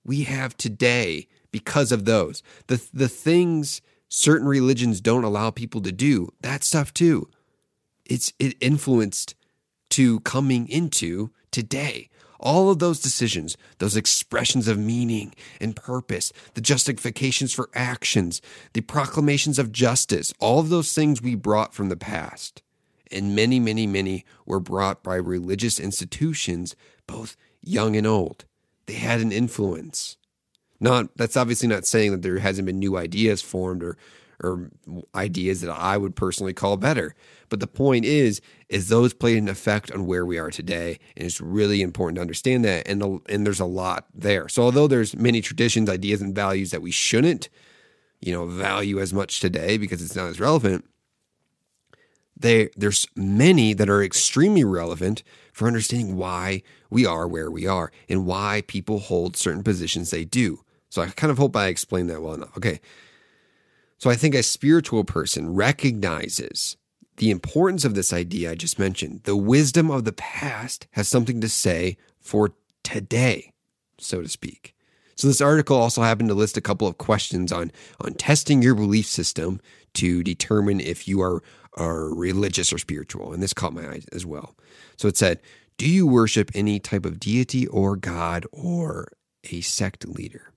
we 0.06 0.24
have 0.24 0.56
today 0.56 1.28
because 1.54 1.94
of 1.94 2.04
those. 2.04 2.44
The, 2.68 2.86
the 2.92 3.08
things 3.08 3.82
certain 4.10 4.48
religions 4.48 5.00
don't 5.00 5.24
allow 5.24 5.52
people 5.52 5.80
to 5.82 5.94
do, 5.94 6.28
that 6.42 6.66
stuff 6.66 6.94
too. 6.94 7.30
It's 8.06 8.34
it 8.38 8.58
influenced 8.60 9.36
to 9.92 10.20
coming 10.22 10.68
into 10.68 11.32
today. 11.52 12.10
All 12.40 12.70
of 12.70 12.80
those 12.80 13.00
decisions, 13.00 13.56
those 13.78 13.96
expressions 13.96 14.68
of 14.68 14.78
meaning 14.78 15.34
and 15.62 15.76
purpose, 15.76 16.34
the 16.56 16.62
justifications 16.62 17.54
for 17.54 17.70
actions, 17.74 18.42
the 18.74 18.82
proclamations 18.82 19.58
of 19.58 19.72
justice, 19.72 20.34
all 20.40 20.60
of 20.60 20.68
those 20.68 20.94
things 20.94 21.22
we 21.22 21.36
brought 21.36 21.74
from 21.74 21.88
the 21.88 21.96
past. 21.96 22.62
And 23.10 23.36
many, 23.36 23.62
many, 23.62 23.88
many 23.88 24.26
were 24.46 24.60
brought 24.60 25.04
by 25.04 25.16
religious 25.16 25.80
institutions, 25.80 26.76
both 27.08 27.38
young 27.62 27.96
and 27.96 28.06
old. 28.06 28.44
They 28.88 28.96
had 28.96 29.22
an 29.22 29.32
influence. 29.32 30.18
Not 30.84 31.16
that's 31.16 31.38
obviously 31.38 31.70
not 31.70 31.86
saying 31.86 32.12
that 32.12 32.22
there 32.24 32.40
hasn't 32.40 32.66
been 32.66 32.78
new 32.78 32.98
ideas 32.98 33.42
formed 33.42 33.82
or 33.82 33.98
or 34.44 34.70
ideas 35.16 35.62
that 35.62 35.72
I 35.72 35.96
would 35.96 36.14
personally 36.14 36.52
call 36.52 36.76
better. 36.76 37.16
But 37.48 37.62
the 37.62 37.68
point 37.68 38.04
is, 38.04 38.42
is 38.68 38.90
those 38.90 39.14
played 39.14 39.38
an 39.38 39.48
effect 39.48 39.94
on 39.94 40.06
where 40.06 40.26
we 40.26 40.38
are 40.38 40.52
today, 40.52 41.00
and 41.16 41.26
it's 41.26 41.40
really 41.40 41.82
important 41.82 42.18
to 42.18 42.22
understand 42.22 42.66
that. 42.66 42.86
And 42.86 43.22
and 43.30 43.46
there's 43.46 43.62
a 43.62 43.66
lot 43.66 44.08
there. 44.14 44.50
So 44.50 44.64
although 44.64 44.88
there's 44.88 45.16
many 45.16 45.40
traditions, 45.40 45.90
ideas, 45.90 46.22
and 46.22 46.36
values 46.36 46.72
that 46.72 46.82
we 46.82 46.92
shouldn't, 46.92 47.48
you 48.20 48.34
know, 48.34 48.46
value 48.46 49.00
as 49.00 49.14
much 49.14 49.40
today 49.40 49.78
because 49.78 50.02
it's 50.02 50.18
not 50.18 50.28
as 50.28 50.40
relevant, 50.42 50.84
they, 52.36 52.70
there's 52.76 53.08
many 53.16 53.74
that 53.74 53.90
are 53.90 54.04
extremely 54.04 54.66
relevant 54.66 55.24
for 55.54 55.66
understanding 55.66 56.18
why 56.18 56.62
we 56.90 57.06
are 57.06 57.26
where 57.26 57.50
we 57.50 57.66
are 57.66 57.90
and 58.10 58.26
why 58.26 58.64
people 58.68 59.00
hold 59.00 59.38
certain 59.38 59.64
positions 59.64 60.10
they 60.10 60.26
do. 60.26 60.63
So 60.94 61.02
I 61.02 61.08
kind 61.08 61.32
of 61.32 61.40
hope 61.40 61.56
I 61.56 61.70
explained 61.70 62.12
that 62.12 62.22
well 62.22 62.36
enough. 62.36 62.56
Okay. 62.56 62.80
So 63.98 64.12
I 64.12 64.16
think 64.16 64.36
a 64.36 64.44
spiritual 64.44 65.04
person 65.04 65.56
recognizes 65.56 66.78
the 67.18 67.32
importance 67.32 67.84
of 67.84 67.96
this 67.96 68.14
idea 68.14 68.52
I 68.52 68.54
just 68.54 68.78
mentioned. 68.78 69.22
The 69.24 69.36
wisdom 69.36 69.90
of 69.90 70.06
the 70.06 70.12
past 70.12 70.86
has 70.92 71.08
something 71.08 71.42
to 71.42 71.50
say 71.50 71.98
for 72.22 72.54
today, 72.84 73.54
so 73.98 74.22
to 74.22 74.30
speak. 74.30 74.76
So 75.16 75.26
this 75.26 75.42
article 75.42 75.78
also 75.78 76.04
happened 76.04 76.30
to 76.30 76.36
list 76.36 76.58
a 76.58 76.62
couple 76.62 76.88
of 76.88 77.00
questions 77.00 77.52
on 77.52 77.72
on 78.00 78.14
testing 78.14 78.62
your 78.62 78.76
belief 78.76 79.08
system 79.08 79.62
to 79.96 80.22
determine 80.22 80.80
if 80.80 81.08
you 81.08 81.22
are 81.22 81.42
are 81.76 82.14
religious 82.14 82.72
or 82.72 82.78
spiritual. 82.78 83.34
And 83.34 83.42
this 83.42 83.56
caught 83.56 83.74
my 83.74 83.88
eye 83.88 84.02
as 84.12 84.28
well. 84.28 84.56
So 84.98 85.08
it 85.08 85.18
said, 85.18 85.42
Do 85.80 85.90
you 85.90 86.06
worship 86.06 86.52
any 86.54 86.80
type 86.80 87.04
of 87.04 87.20
deity 87.20 87.66
or 87.66 87.96
God 87.96 88.46
or 88.52 89.12
a 89.50 89.62
sect 89.62 90.08
leader? 90.08 90.53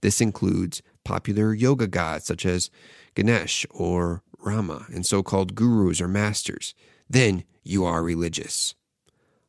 This 0.00 0.20
includes 0.20 0.82
popular 1.04 1.54
yoga 1.54 1.86
gods 1.86 2.26
such 2.26 2.44
as 2.44 2.70
Ganesh 3.14 3.66
or 3.70 4.22
Rama 4.38 4.86
and 4.88 5.04
so 5.04 5.22
called 5.22 5.54
gurus 5.54 6.00
or 6.00 6.08
masters. 6.08 6.74
Then 7.08 7.44
you 7.62 7.84
are 7.84 8.02
religious. 8.02 8.74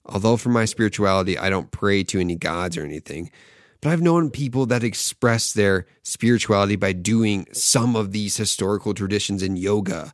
Although 0.06 0.38
for 0.38 0.50
my 0.50 0.66
spirituality, 0.66 1.38
I 1.38 1.50
don't 1.50 1.72
pray 1.72 2.04
to 2.06 2.20
any 2.20 2.36
gods 2.36 2.78
or 2.78 2.84
anything, 2.84 3.30
but 3.82 3.90
I've 3.90 4.02
known 4.02 4.32
people 4.32 4.66
that 4.68 4.84
express 4.84 5.52
their 5.52 5.86
spirituality 6.04 6.76
by 6.76 6.94
doing 6.94 7.46
some 7.52 7.96
of 7.96 8.12
these 8.12 8.38
historical 8.38 8.94
traditions 8.94 9.44
in 9.44 9.58
yoga 9.58 10.14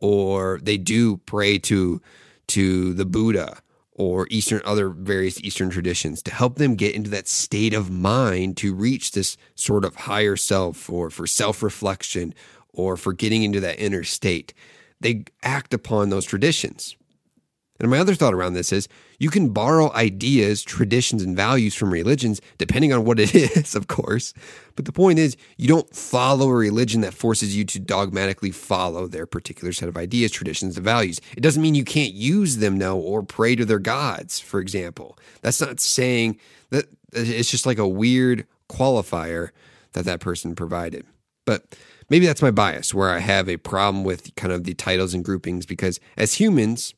or 0.00 0.58
they 0.62 0.76
do 0.76 1.18
pray 1.18 1.58
to 1.58 2.02
to 2.48 2.92
the 2.94 3.06
Buddha 3.06 3.60
or 3.94 4.26
Eastern 4.30 4.62
other 4.64 4.88
various 4.88 5.40
Eastern 5.40 5.70
traditions 5.70 6.22
to 6.22 6.32
help 6.32 6.56
them 6.56 6.74
get 6.74 6.94
into 6.94 7.10
that 7.10 7.28
state 7.28 7.74
of 7.74 7.90
mind 7.90 8.56
to 8.56 8.74
reach 8.74 9.12
this 9.12 9.36
sort 9.54 9.84
of 9.84 9.94
higher 9.94 10.36
self 10.36 10.88
or 10.88 11.10
for 11.10 11.26
self-reflection 11.26 12.34
or 12.72 12.96
for 12.96 13.12
getting 13.12 13.42
into 13.42 13.60
that 13.60 13.78
inner 13.78 14.02
state. 14.02 14.54
They 15.00 15.24
act 15.42 15.74
upon 15.74 16.08
those 16.08 16.24
traditions. 16.24 16.96
And 17.82 17.90
my 17.90 17.98
other 17.98 18.14
thought 18.14 18.32
around 18.32 18.54
this 18.54 18.72
is 18.72 18.88
you 19.18 19.28
can 19.28 19.50
borrow 19.50 19.92
ideas, 19.92 20.62
traditions, 20.62 21.22
and 21.22 21.36
values 21.36 21.74
from 21.74 21.92
religions, 21.92 22.40
depending 22.56 22.92
on 22.92 23.04
what 23.04 23.18
it 23.18 23.34
is, 23.34 23.74
of 23.74 23.88
course. 23.88 24.32
But 24.76 24.84
the 24.84 24.92
point 24.92 25.18
is, 25.18 25.36
you 25.58 25.68
don't 25.68 25.94
follow 25.94 26.48
a 26.48 26.54
religion 26.54 27.00
that 27.02 27.12
forces 27.12 27.56
you 27.56 27.64
to 27.64 27.80
dogmatically 27.80 28.52
follow 28.52 29.06
their 29.08 29.26
particular 29.26 29.72
set 29.72 29.88
of 29.88 29.96
ideas, 29.96 30.30
traditions, 30.30 30.76
and 30.76 30.84
values. 30.84 31.20
It 31.36 31.42
doesn't 31.42 31.60
mean 31.60 31.74
you 31.74 31.84
can't 31.84 32.14
use 32.14 32.58
them 32.58 32.78
though, 32.78 32.98
or 32.98 33.22
pray 33.22 33.56
to 33.56 33.64
their 33.64 33.80
gods, 33.80 34.38
for 34.38 34.60
example. 34.60 35.18
That's 35.42 35.60
not 35.60 35.80
saying 35.80 36.38
that 36.70 36.86
it's 37.12 37.50
just 37.50 37.66
like 37.66 37.78
a 37.78 37.88
weird 37.88 38.46
qualifier 38.70 39.50
that 39.92 40.04
that 40.04 40.20
person 40.20 40.54
provided. 40.54 41.04
But 41.44 41.76
maybe 42.08 42.26
that's 42.26 42.42
my 42.42 42.52
bias 42.52 42.94
where 42.94 43.10
I 43.10 43.18
have 43.18 43.48
a 43.48 43.56
problem 43.56 44.04
with 44.04 44.34
kind 44.36 44.52
of 44.52 44.64
the 44.64 44.74
titles 44.74 45.14
and 45.14 45.24
groupings 45.24 45.66
because 45.66 45.98
as 46.16 46.34
humans, 46.34 46.94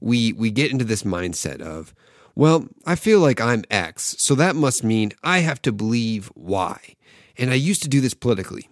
we 0.00 0.32
we 0.32 0.50
get 0.50 0.70
into 0.70 0.84
this 0.84 1.02
mindset 1.02 1.60
of, 1.60 1.94
well, 2.34 2.66
I 2.84 2.96
feel 2.96 3.20
like 3.20 3.40
I'm 3.40 3.64
X, 3.70 4.16
so 4.18 4.34
that 4.34 4.56
must 4.56 4.84
mean 4.84 5.12
I 5.22 5.38
have 5.38 5.62
to 5.62 5.72
believe 5.72 6.30
Y. 6.34 6.96
And 7.38 7.50
I 7.50 7.54
used 7.54 7.82
to 7.82 7.88
do 7.88 8.00
this 8.00 8.14
politically. 8.14 8.68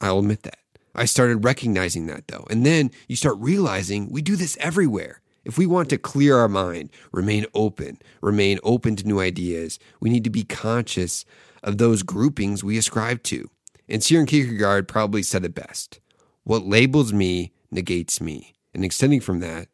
I'll 0.00 0.18
admit 0.18 0.42
that. 0.42 0.58
I 0.94 1.04
started 1.04 1.44
recognizing 1.44 2.06
that 2.06 2.28
though. 2.28 2.46
And 2.50 2.64
then 2.64 2.90
you 3.08 3.16
start 3.16 3.36
realizing 3.38 4.08
we 4.10 4.22
do 4.22 4.36
this 4.36 4.56
everywhere. 4.60 5.20
If 5.44 5.58
we 5.58 5.66
want 5.66 5.90
to 5.90 5.98
clear 5.98 6.36
our 6.38 6.48
mind, 6.48 6.90
remain 7.12 7.46
open, 7.54 7.98
remain 8.20 8.58
open 8.64 8.96
to 8.96 9.06
new 9.06 9.20
ideas, 9.20 9.78
we 10.00 10.10
need 10.10 10.24
to 10.24 10.30
be 10.30 10.42
conscious 10.42 11.24
of 11.62 11.78
those 11.78 12.02
groupings 12.02 12.64
we 12.64 12.78
ascribe 12.78 13.22
to. 13.24 13.48
And 13.88 14.02
Søren 14.02 14.26
Kierkegaard 14.26 14.88
probably 14.88 15.22
said 15.22 15.44
it 15.44 15.54
best 15.54 16.00
What 16.44 16.66
labels 16.66 17.12
me 17.12 17.52
negates 17.70 18.20
me. 18.20 18.54
And 18.74 18.84
extending 18.84 19.20
from 19.20 19.40
that, 19.40 19.68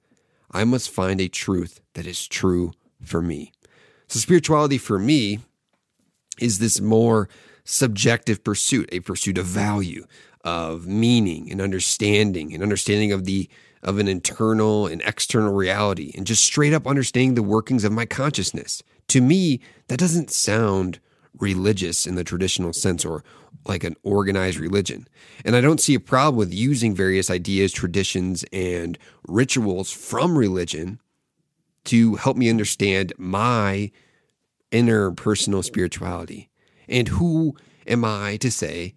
I 0.53 0.65
must 0.65 0.91
find 0.91 1.21
a 1.21 1.29
truth 1.29 1.81
that 1.95 2.07
is 2.07 2.27
true 2.27 2.73
for 3.03 3.23
me. 3.23 3.53
So, 4.09 4.19
spirituality 4.19 4.79
for 4.79 4.99
me 4.99 5.41
is 6.39 6.59
this 6.59 6.81
more 6.81 7.29
subjective 7.65 8.45
pursuit, 8.45 8.89
a 8.93 9.01
pursuit 9.01 9.39
of 9.39 9.47
value, 9.47 10.07
of 10.45 10.87
meaning 10.87 11.51
and 11.51 11.61
understanding, 11.61 12.53
and 12.53 12.63
understanding 12.63 13.13
of 13.13 13.25
the 13.25 13.49
of 13.83 13.99
an 13.99 14.07
internal 14.07 14.87
and 14.87 15.03
external 15.03 15.53
reality, 15.53 16.13
and 16.17 16.27
just 16.27 16.45
straight 16.45 16.73
up 16.73 16.87
understanding 16.87 17.35
the 17.35 17.43
workings 17.43 17.83
of 17.83 17.91
my 17.91 18.07
consciousness. 18.07 18.83
To 19.09 19.21
me, 19.21 19.61
that 19.89 19.99
doesn't 19.99 20.31
sound 20.31 21.01
religious 21.39 22.07
in 22.07 22.15
the 22.15 22.25
traditional 22.25 22.73
sense 22.73 23.05
or 23.05 23.25
like 23.67 23.85
an 23.85 23.97
organized 24.03 24.59
religion. 24.59 25.07
And 25.45 25.55
I 25.55 25.61
don't 25.61 25.81
see 25.81 25.95
a 25.95 26.01
problem 26.01 26.37
with 26.37 26.53
using 26.53 26.95
various 26.95 27.31
ideas, 27.31 27.73
traditions, 27.73 28.45
and 28.53 28.99
rituals 29.27 29.91
from 29.91 30.37
religion 30.37 31.01
to 31.85 32.17
help 32.17 32.37
me 32.37 32.51
understand 32.51 33.13
my 33.19 33.91
inner 34.71 35.11
personal 35.13 35.63
spirituality. 35.63 36.51
And 36.89 37.09
who 37.09 37.57
am 37.87 38.05
I 38.05 38.37
to 38.39 38.51
say 38.51 38.95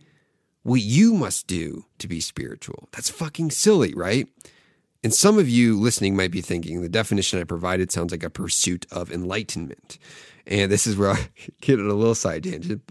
what 0.63 0.81
you 0.81 1.13
must 1.13 1.47
do 1.47 1.85
to 1.99 2.07
be 2.07 2.19
spiritual? 2.19 2.89
That's 2.91 3.09
fucking 3.09 3.51
silly, 3.51 3.93
right? 3.93 4.27
And 5.03 5.13
some 5.13 5.37
of 5.37 5.47
you 5.47 5.79
listening 5.79 6.15
might 6.15 6.31
be 6.31 6.41
thinking 6.41 6.81
the 6.81 6.89
definition 6.89 7.39
I 7.39 7.43
provided 7.43 7.91
sounds 7.91 8.11
like 8.11 8.23
a 8.23 8.29
pursuit 8.29 8.87
of 8.91 9.11
enlightenment. 9.11 9.99
And 10.47 10.71
this 10.71 10.87
is 10.87 10.95
where 10.95 11.11
I 11.11 11.29
get 11.61 11.79
on 11.79 11.89
a 11.89 11.93
little 11.93 12.15
side 12.15 12.43
tangent. 12.43 12.81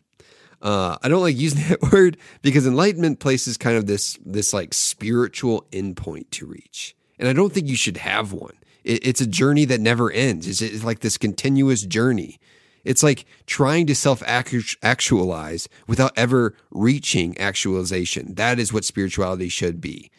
Uh, 0.62 0.96
I 1.02 1.08
don't 1.08 1.20
like 1.20 1.37
using 1.37 1.62
that 1.68 1.92
word 1.92 2.16
because 2.42 2.66
enlightenment 2.66 3.20
places 3.20 3.56
kind 3.56 3.76
of 3.76 3.87
this 3.87 4.18
this 4.25 4.52
like 4.52 4.73
spiritual 4.73 5.66
endpoint 5.73 6.30
to 6.32 6.46
reach, 6.46 6.96
and 7.18 7.28
I 7.28 7.32
don't 7.32 7.52
think 7.52 7.68
you 7.68 7.76
should 7.76 7.99
have 7.99 8.32
one. 8.32 8.54
It, 8.82 9.06
it's 9.06 9.20
a 9.20 9.26
journey 9.26 9.66
that 9.66 9.80
never 9.80 10.11
ends. 10.11 10.49
It's, 10.49 10.62
it's 10.62 10.84
like 10.84 11.00
this 11.00 11.18
continuous 11.18 11.82
journey. 11.82 12.38
It's 12.82 13.02
like 13.02 13.25
trying 13.46 13.87
to 13.87 13.94
self 13.94 14.23
actualize 14.26 15.68
without 15.87 16.12
ever 16.16 16.54
reaching 16.70 17.37
actualization. 17.38 18.34
That 18.34 18.58
is 18.58 18.73
what 18.73 18.84
spirituality 18.84 19.49
should 19.49 19.80
be 19.80 20.11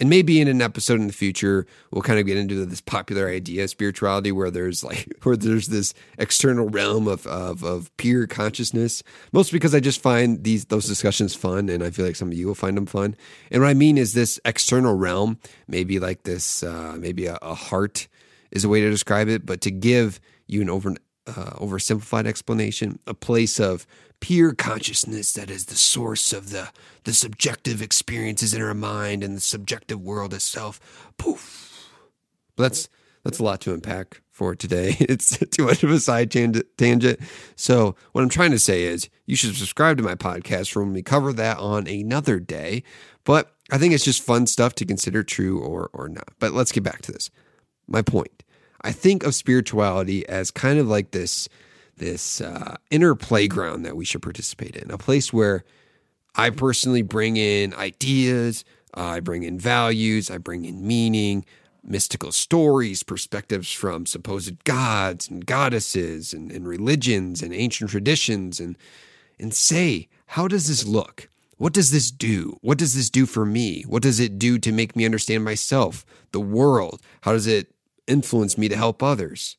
and 0.00 0.08
maybe 0.08 0.40
in 0.40 0.48
an 0.48 0.62
episode 0.62 0.98
in 0.98 1.06
the 1.06 1.12
future 1.12 1.66
we'll 1.90 2.02
kind 2.02 2.18
of 2.18 2.26
get 2.26 2.36
into 2.36 2.64
this 2.64 2.80
popular 2.80 3.28
idea 3.28 3.64
of 3.64 3.70
spirituality 3.70 4.32
where 4.32 4.50
there's 4.50 4.82
like 4.90 5.06
where 5.22 5.36
there's 5.36 5.68
this 5.68 5.94
external 6.18 6.68
realm 6.68 7.06
of, 7.06 7.26
of 7.26 7.62
of 7.62 7.94
pure 7.96 8.26
consciousness. 8.26 9.02
Mostly 9.32 9.58
because 9.58 9.74
i 9.74 9.80
just 9.80 10.00
find 10.00 10.42
these 10.42 10.64
those 10.66 10.86
discussions 10.86 11.34
fun 11.34 11.68
and 11.68 11.84
i 11.84 11.90
feel 11.90 12.06
like 12.06 12.16
some 12.16 12.28
of 12.28 12.34
you 12.34 12.46
will 12.46 12.54
find 12.54 12.76
them 12.76 12.86
fun. 12.86 13.14
And 13.50 13.62
what 13.62 13.68
i 13.68 13.74
mean 13.74 13.98
is 13.98 14.14
this 14.14 14.40
external 14.44 14.94
realm 14.94 15.38
maybe 15.68 15.98
like 15.98 16.22
this 16.22 16.62
uh, 16.62 16.96
maybe 16.98 17.26
a, 17.26 17.38
a 17.42 17.54
heart 17.54 18.08
is 18.50 18.64
a 18.64 18.68
way 18.68 18.80
to 18.80 18.90
describe 18.90 19.28
it 19.28 19.46
but 19.46 19.60
to 19.60 19.70
give 19.70 20.20
you 20.46 20.62
an 20.62 20.70
over 20.70 20.94
uh, 21.26 21.52
oversimplified 21.58 22.26
explanation, 22.26 22.98
a 23.06 23.14
place 23.14 23.60
of 23.60 23.86
pure 24.20 24.52
consciousness 24.52 25.32
that 25.32 25.50
is 25.50 25.66
the 25.66 25.74
source 25.74 26.32
of 26.32 26.50
the 26.50 26.68
the 27.04 27.14
subjective 27.14 27.80
experiences 27.80 28.52
in 28.52 28.60
our 28.62 28.74
mind 28.74 29.24
and 29.24 29.36
the 29.36 29.40
subjective 29.40 30.00
world 30.00 30.34
itself. 30.34 30.80
Poof. 31.16 31.88
But 32.56 32.64
that's 32.64 32.88
that's 33.24 33.38
a 33.38 33.44
lot 33.44 33.60
to 33.62 33.74
unpack 33.74 34.22
for 34.30 34.54
today. 34.54 34.96
It's 35.00 35.36
too 35.50 35.66
much 35.66 35.82
of 35.82 35.90
a 35.90 36.00
side 36.00 36.30
tangent. 36.30 37.20
So, 37.56 37.94
what 38.12 38.22
I'm 38.22 38.30
trying 38.30 38.52
to 38.52 38.58
say 38.58 38.84
is 38.84 39.08
you 39.26 39.36
should 39.36 39.54
subscribe 39.54 39.96
to 39.98 40.02
my 40.02 40.14
podcast 40.14 40.72
for 40.72 40.82
when 40.82 40.92
we 40.92 41.02
cover 41.02 41.32
that 41.34 41.58
on 41.58 41.86
another 41.86 42.38
day. 42.40 42.82
But 43.24 43.54
I 43.70 43.78
think 43.78 43.92
it's 43.92 44.04
just 44.04 44.22
fun 44.22 44.46
stuff 44.46 44.74
to 44.76 44.86
consider 44.86 45.22
true 45.22 45.60
or, 45.60 45.90
or 45.92 46.08
not. 46.08 46.30
But 46.38 46.52
let's 46.52 46.72
get 46.72 46.82
back 46.82 47.02
to 47.02 47.12
this. 47.12 47.30
My 47.86 48.02
point 48.02 48.42
I 48.82 48.92
think 48.92 49.24
of 49.24 49.34
spirituality 49.34 50.28
as 50.28 50.50
kind 50.50 50.78
of 50.78 50.88
like 50.88 51.10
this, 51.10 51.48
this 51.96 52.40
uh, 52.40 52.76
inner 52.90 53.14
playground 53.14 53.82
that 53.82 53.96
we 53.96 54.04
should 54.04 54.22
participate 54.22 54.76
in, 54.76 54.90
a 54.90 54.98
place 54.98 55.32
where 55.32 55.64
I 56.34 56.50
personally 56.50 57.02
bring 57.02 57.36
in 57.36 57.74
ideas, 57.74 58.64
uh, 58.96 59.00
I 59.00 59.20
bring 59.20 59.42
in 59.42 59.58
values, 59.58 60.30
I 60.30 60.38
bring 60.38 60.64
in 60.64 60.86
meaning, 60.86 61.44
mystical 61.82 62.32
stories, 62.32 63.02
perspectives 63.02 63.72
from 63.72 64.06
supposed 64.06 64.64
gods 64.64 65.28
and 65.28 65.44
goddesses 65.44 66.32
and, 66.32 66.50
and 66.50 66.66
religions 66.66 67.42
and 67.42 67.54
ancient 67.54 67.90
traditions 67.90 68.60
and 68.60 68.76
and 69.38 69.54
say, 69.54 70.06
how 70.26 70.46
does 70.46 70.68
this 70.68 70.86
look? 70.86 71.30
What 71.56 71.72
does 71.72 71.90
this 71.90 72.10
do? 72.10 72.58
What 72.60 72.78
does 72.78 72.94
this 72.94 73.08
do 73.08 73.24
for 73.24 73.46
me? 73.46 73.82
What 73.82 74.02
does 74.02 74.20
it 74.20 74.38
do 74.38 74.58
to 74.58 74.70
make 74.70 74.94
me 74.94 75.04
understand 75.04 75.44
myself, 75.44 76.04
the 76.32 76.40
world? 76.40 77.00
How 77.22 77.32
does 77.32 77.46
it 77.46 77.72
influence 78.06 78.58
me 78.58 78.68
to 78.68 78.76
help 78.76 79.02
others? 79.02 79.56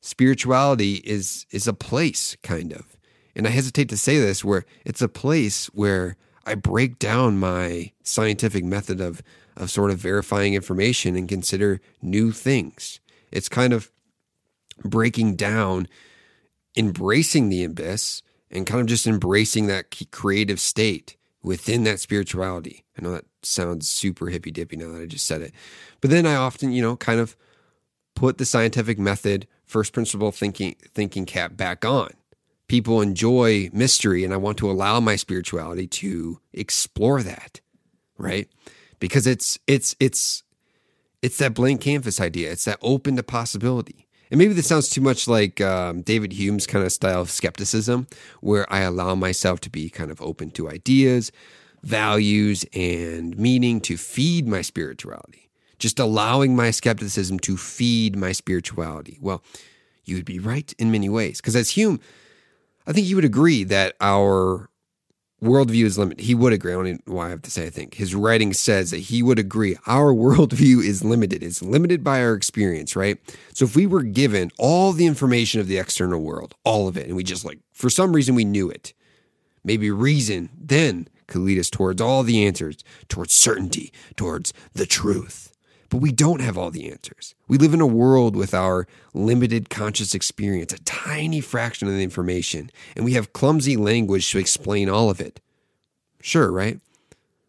Spirituality 0.00 0.96
is 1.04 1.46
is 1.50 1.66
a 1.66 1.72
place 1.72 2.36
kind 2.42 2.72
of. 2.72 2.96
And 3.34 3.46
I 3.46 3.50
hesitate 3.50 3.88
to 3.90 3.96
say 3.96 4.18
this 4.18 4.44
where 4.44 4.64
it's 4.84 5.02
a 5.02 5.08
place 5.08 5.66
where 5.66 6.16
I 6.44 6.54
break 6.54 6.98
down 6.98 7.38
my 7.38 7.92
scientific 8.02 8.64
method 8.64 9.00
of 9.00 9.22
of 9.56 9.70
sort 9.70 9.90
of 9.90 9.98
verifying 9.98 10.54
information 10.54 11.16
and 11.16 11.28
consider 11.28 11.80
new 12.02 12.30
things. 12.30 13.00
It's 13.32 13.48
kind 13.48 13.72
of 13.72 13.90
breaking 14.84 15.36
down, 15.36 15.88
embracing 16.76 17.48
the 17.48 17.64
abyss, 17.64 18.22
and 18.50 18.66
kind 18.66 18.80
of 18.80 18.86
just 18.86 19.06
embracing 19.06 19.66
that 19.66 19.94
creative 20.10 20.60
state 20.60 21.16
within 21.42 21.84
that 21.84 22.00
spirituality. 22.00 22.84
I 22.98 23.02
know 23.02 23.12
that 23.12 23.24
sounds 23.46 23.88
super 23.88 24.28
hippy 24.28 24.50
dippy 24.50 24.76
now 24.76 24.92
that 24.92 25.02
I 25.02 25.06
just 25.06 25.26
said 25.26 25.42
it. 25.42 25.52
But 26.00 26.10
then 26.10 26.26
I 26.26 26.34
often, 26.34 26.72
you 26.72 26.82
know, 26.82 26.96
kind 26.96 27.20
of 27.20 27.36
put 28.14 28.38
the 28.38 28.44
scientific 28.44 28.98
method, 28.98 29.46
first 29.66 29.92
principle 29.92 30.32
thinking 30.32 30.76
thinking 30.94 31.24
cap 31.24 31.56
back 31.56 31.84
on. 31.84 32.10
People 32.68 33.00
enjoy 33.00 33.70
mystery 33.72 34.24
and 34.24 34.34
I 34.34 34.38
want 34.38 34.58
to 34.58 34.70
allow 34.70 34.98
my 34.98 35.16
spirituality 35.16 35.86
to 35.86 36.40
explore 36.52 37.22
that, 37.22 37.60
right? 38.18 38.48
because 39.00 39.26
it's 39.26 39.58
it's 39.66 39.94
it's 40.00 40.42
it's 41.22 41.38
that 41.38 41.54
blank 41.54 41.80
canvas 41.80 42.20
idea. 42.20 42.50
It's 42.52 42.64
that 42.64 42.78
open 42.82 43.16
to 43.16 43.22
possibility. 43.22 44.06
And 44.30 44.38
maybe 44.38 44.54
this 44.54 44.66
sounds 44.66 44.88
too 44.88 45.00
much 45.00 45.28
like 45.28 45.60
um, 45.60 46.02
David 46.02 46.32
Hume's 46.32 46.66
kind 46.66 46.84
of 46.84 46.90
style 46.90 47.20
of 47.20 47.30
skepticism, 47.30 48.08
where 48.40 48.70
I 48.72 48.80
allow 48.80 49.14
myself 49.14 49.60
to 49.60 49.70
be 49.70 49.88
kind 49.88 50.10
of 50.10 50.20
open 50.20 50.50
to 50.52 50.68
ideas, 50.68 51.30
values, 51.86 52.64
and 52.72 53.38
meaning 53.38 53.80
to 53.82 53.96
feed 53.96 54.46
my 54.46 54.60
spirituality. 54.60 55.50
Just 55.78 55.98
allowing 55.98 56.56
my 56.56 56.70
skepticism 56.70 57.38
to 57.40 57.56
feed 57.56 58.16
my 58.16 58.32
spirituality. 58.32 59.18
Well, 59.20 59.42
you 60.04 60.16
would 60.16 60.24
be 60.24 60.38
right 60.38 60.72
in 60.78 60.90
many 60.90 61.08
ways. 61.08 61.40
Because 61.40 61.54
as 61.56 61.70
Hume, 61.70 62.00
I 62.86 62.92
think 62.92 63.06
you 63.06 63.16
would 63.16 63.24
agree 63.24 63.64
that 63.64 63.94
our 64.00 64.70
worldview 65.42 65.84
is 65.84 65.98
limited. 65.98 66.24
He 66.24 66.34
would 66.34 66.52
agree. 66.52 66.72
I 66.72 66.76
don't 66.76 67.06
know 67.06 67.14
why 67.14 67.26
I 67.26 67.30
have 67.30 67.42
to 67.42 67.50
say 67.50 67.66
I 67.66 67.70
think. 67.70 67.94
His 67.94 68.14
writing 68.14 68.52
says 68.52 68.90
that 68.90 68.98
he 68.98 69.22
would 69.22 69.38
agree 69.38 69.76
our 69.86 70.12
worldview 70.14 70.82
is 70.84 71.04
limited. 71.04 71.42
It's 71.42 71.62
limited 71.62 72.02
by 72.02 72.22
our 72.22 72.32
experience, 72.32 72.96
right? 72.96 73.18
So 73.52 73.64
if 73.64 73.76
we 73.76 73.86
were 73.86 74.02
given 74.02 74.50
all 74.58 74.92
the 74.92 75.06
information 75.06 75.60
of 75.60 75.68
the 75.68 75.78
external 75.78 76.22
world, 76.22 76.54
all 76.64 76.88
of 76.88 76.96
it, 76.96 77.06
and 77.06 77.16
we 77.16 77.22
just 77.22 77.44
like, 77.44 77.58
for 77.72 77.90
some 77.90 78.12
reason 78.12 78.34
we 78.34 78.44
knew 78.44 78.70
it, 78.70 78.94
maybe 79.64 79.90
reason 79.90 80.48
then 80.56 81.08
could 81.26 81.42
lead 81.42 81.58
us 81.58 81.70
towards 81.70 82.00
all 82.00 82.22
the 82.22 82.46
answers, 82.46 82.78
towards 83.08 83.34
certainty, 83.34 83.92
towards 84.16 84.52
the 84.72 84.86
truth. 84.86 85.52
But 85.88 85.98
we 85.98 86.12
don't 86.12 86.40
have 86.40 86.58
all 86.58 86.70
the 86.70 86.90
answers. 86.90 87.34
We 87.48 87.58
live 87.58 87.72
in 87.72 87.80
a 87.80 87.86
world 87.86 88.34
with 88.34 88.54
our 88.54 88.88
limited 89.14 89.70
conscious 89.70 90.14
experience, 90.14 90.72
a 90.72 90.78
tiny 90.80 91.40
fraction 91.40 91.86
of 91.86 91.94
the 91.94 92.02
information, 92.02 92.70
and 92.96 93.04
we 93.04 93.12
have 93.12 93.32
clumsy 93.32 93.76
language 93.76 94.30
to 94.32 94.38
explain 94.38 94.88
all 94.88 95.10
of 95.10 95.20
it. 95.20 95.40
Sure, 96.20 96.50
right? 96.50 96.80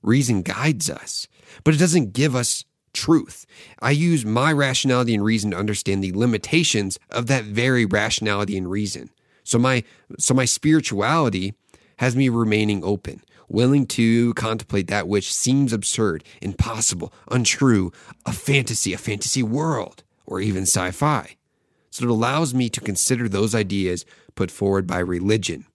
Reason 0.04 0.44
guides 0.44 0.90
us, 0.90 1.28
but 1.64 1.74
it 1.74 1.78
doesn't 1.78 2.14
give 2.14 2.36
us 2.36 2.64
truth. 2.94 3.46
I 3.80 3.92
use 3.92 4.26
my 4.26 4.52
rationality 4.52 5.14
and 5.14 5.24
reason 5.24 5.52
to 5.52 5.58
understand 5.58 6.04
the 6.04 6.12
limitations 6.14 7.00
of 7.10 7.28
that 7.28 7.44
very 7.44 7.86
rationality 7.86 8.58
and 8.58 8.70
reason. 8.70 9.10
So 9.44 9.58
my 9.58 9.84
so 10.20 10.34
my 10.34 10.46
spirituality 10.46 11.54
has 11.98 12.16
me 12.16 12.30
remaining 12.30 12.84
open, 12.84 13.22
willing 13.48 13.86
to 13.88 14.34
contemplate 14.34 14.88
that 14.88 15.08
which 15.08 15.34
seems 15.34 15.74
absurd, 15.74 16.24
impossible, 16.42 17.14
untrue, 17.32 17.92
a 18.26 18.34
fantasy, 18.34 18.94
a 18.94 18.98
fantasy 18.98 19.44
world, 19.44 20.04
or 20.26 20.42
even 20.42 20.64
sci 20.64 20.92
fi. 20.92 21.38
So 21.90 22.06
it 22.06 22.12
allows 22.12 22.54
me 22.54 22.70
to 22.70 22.82
consider 22.82 23.28
those 23.28 23.56
ideas 23.56 24.06
put 24.36 24.52
forward 24.52 24.86
by 24.86 25.00
religion, 25.00 25.66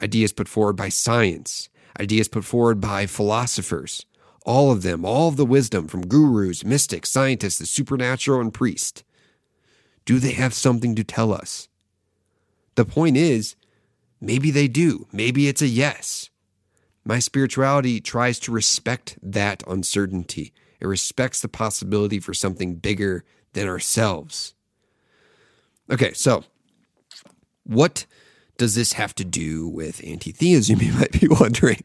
ideas 0.00 0.32
put 0.32 0.48
forward 0.48 0.76
by 0.76 0.88
science, 0.88 1.68
ideas 2.00 2.28
put 2.28 2.44
forward 2.44 2.80
by 2.80 3.06
philosophers, 3.06 4.06
all 4.46 4.70
of 4.70 4.82
them, 4.82 5.04
all 5.04 5.28
of 5.28 5.36
the 5.36 5.46
wisdom 5.46 5.88
from 5.88 6.06
gurus, 6.06 6.64
mystics, 6.64 7.10
scientists, 7.10 7.58
the 7.58 7.66
supernatural, 7.66 8.40
and 8.40 8.52
priests. 8.54 9.02
Do 10.04 10.18
they 10.18 10.32
have 10.32 10.52
something 10.54 10.94
to 10.96 11.04
tell 11.04 11.32
us? 11.32 11.68
The 12.74 12.84
point 12.84 13.16
is, 13.16 13.56
maybe 14.20 14.50
they 14.50 14.68
do. 14.68 15.06
Maybe 15.12 15.48
it's 15.48 15.62
a 15.62 15.66
yes. 15.66 16.28
My 17.04 17.18
spirituality 17.18 18.00
tries 18.00 18.38
to 18.40 18.52
respect 18.52 19.18
that 19.22 19.62
uncertainty. 19.66 20.52
It 20.80 20.86
respects 20.86 21.40
the 21.40 21.48
possibility 21.48 22.18
for 22.18 22.32
something 22.32 22.76
bigger 22.76 23.24
than 23.52 23.68
ourselves. 23.68 24.54
Okay, 25.90 26.12
so 26.14 26.44
what 27.64 28.06
does 28.56 28.74
this 28.74 28.94
have 28.94 29.14
to 29.16 29.24
do 29.24 29.68
with 29.68 30.02
anti 30.04 30.32
theism? 30.32 30.78
You 30.80 30.92
might 30.92 31.20
be 31.20 31.28
wondering. 31.28 31.84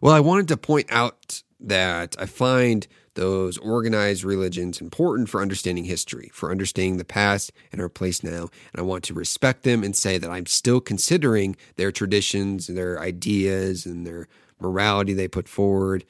Well, 0.00 0.14
I 0.14 0.20
wanted 0.20 0.48
to 0.48 0.56
point 0.56 0.86
out 0.90 1.42
that 1.60 2.16
I 2.18 2.26
find 2.26 2.86
those 3.14 3.58
organized 3.58 4.22
religions 4.22 4.80
important 4.80 5.28
for 5.28 5.42
understanding 5.42 5.84
history, 5.84 6.30
for 6.32 6.52
understanding 6.52 6.98
the 6.98 7.04
past 7.04 7.50
and 7.72 7.80
our 7.80 7.88
place 7.88 8.22
now. 8.22 8.42
And 8.72 8.78
I 8.78 8.82
want 8.82 9.02
to 9.04 9.14
respect 9.14 9.64
them 9.64 9.82
and 9.82 9.96
say 9.96 10.18
that 10.18 10.30
I'm 10.30 10.46
still 10.46 10.80
considering 10.80 11.56
their 11.76 11.90
traditions, 11.90 12.68
their 12.68 13.00
ideas, 13.00 13.86
and 13.86 14.06
their 14.06 14.28
morality 14.60 15.12
they 15.12 15.28
put 15.28 15.48
forward. 15.48 16.04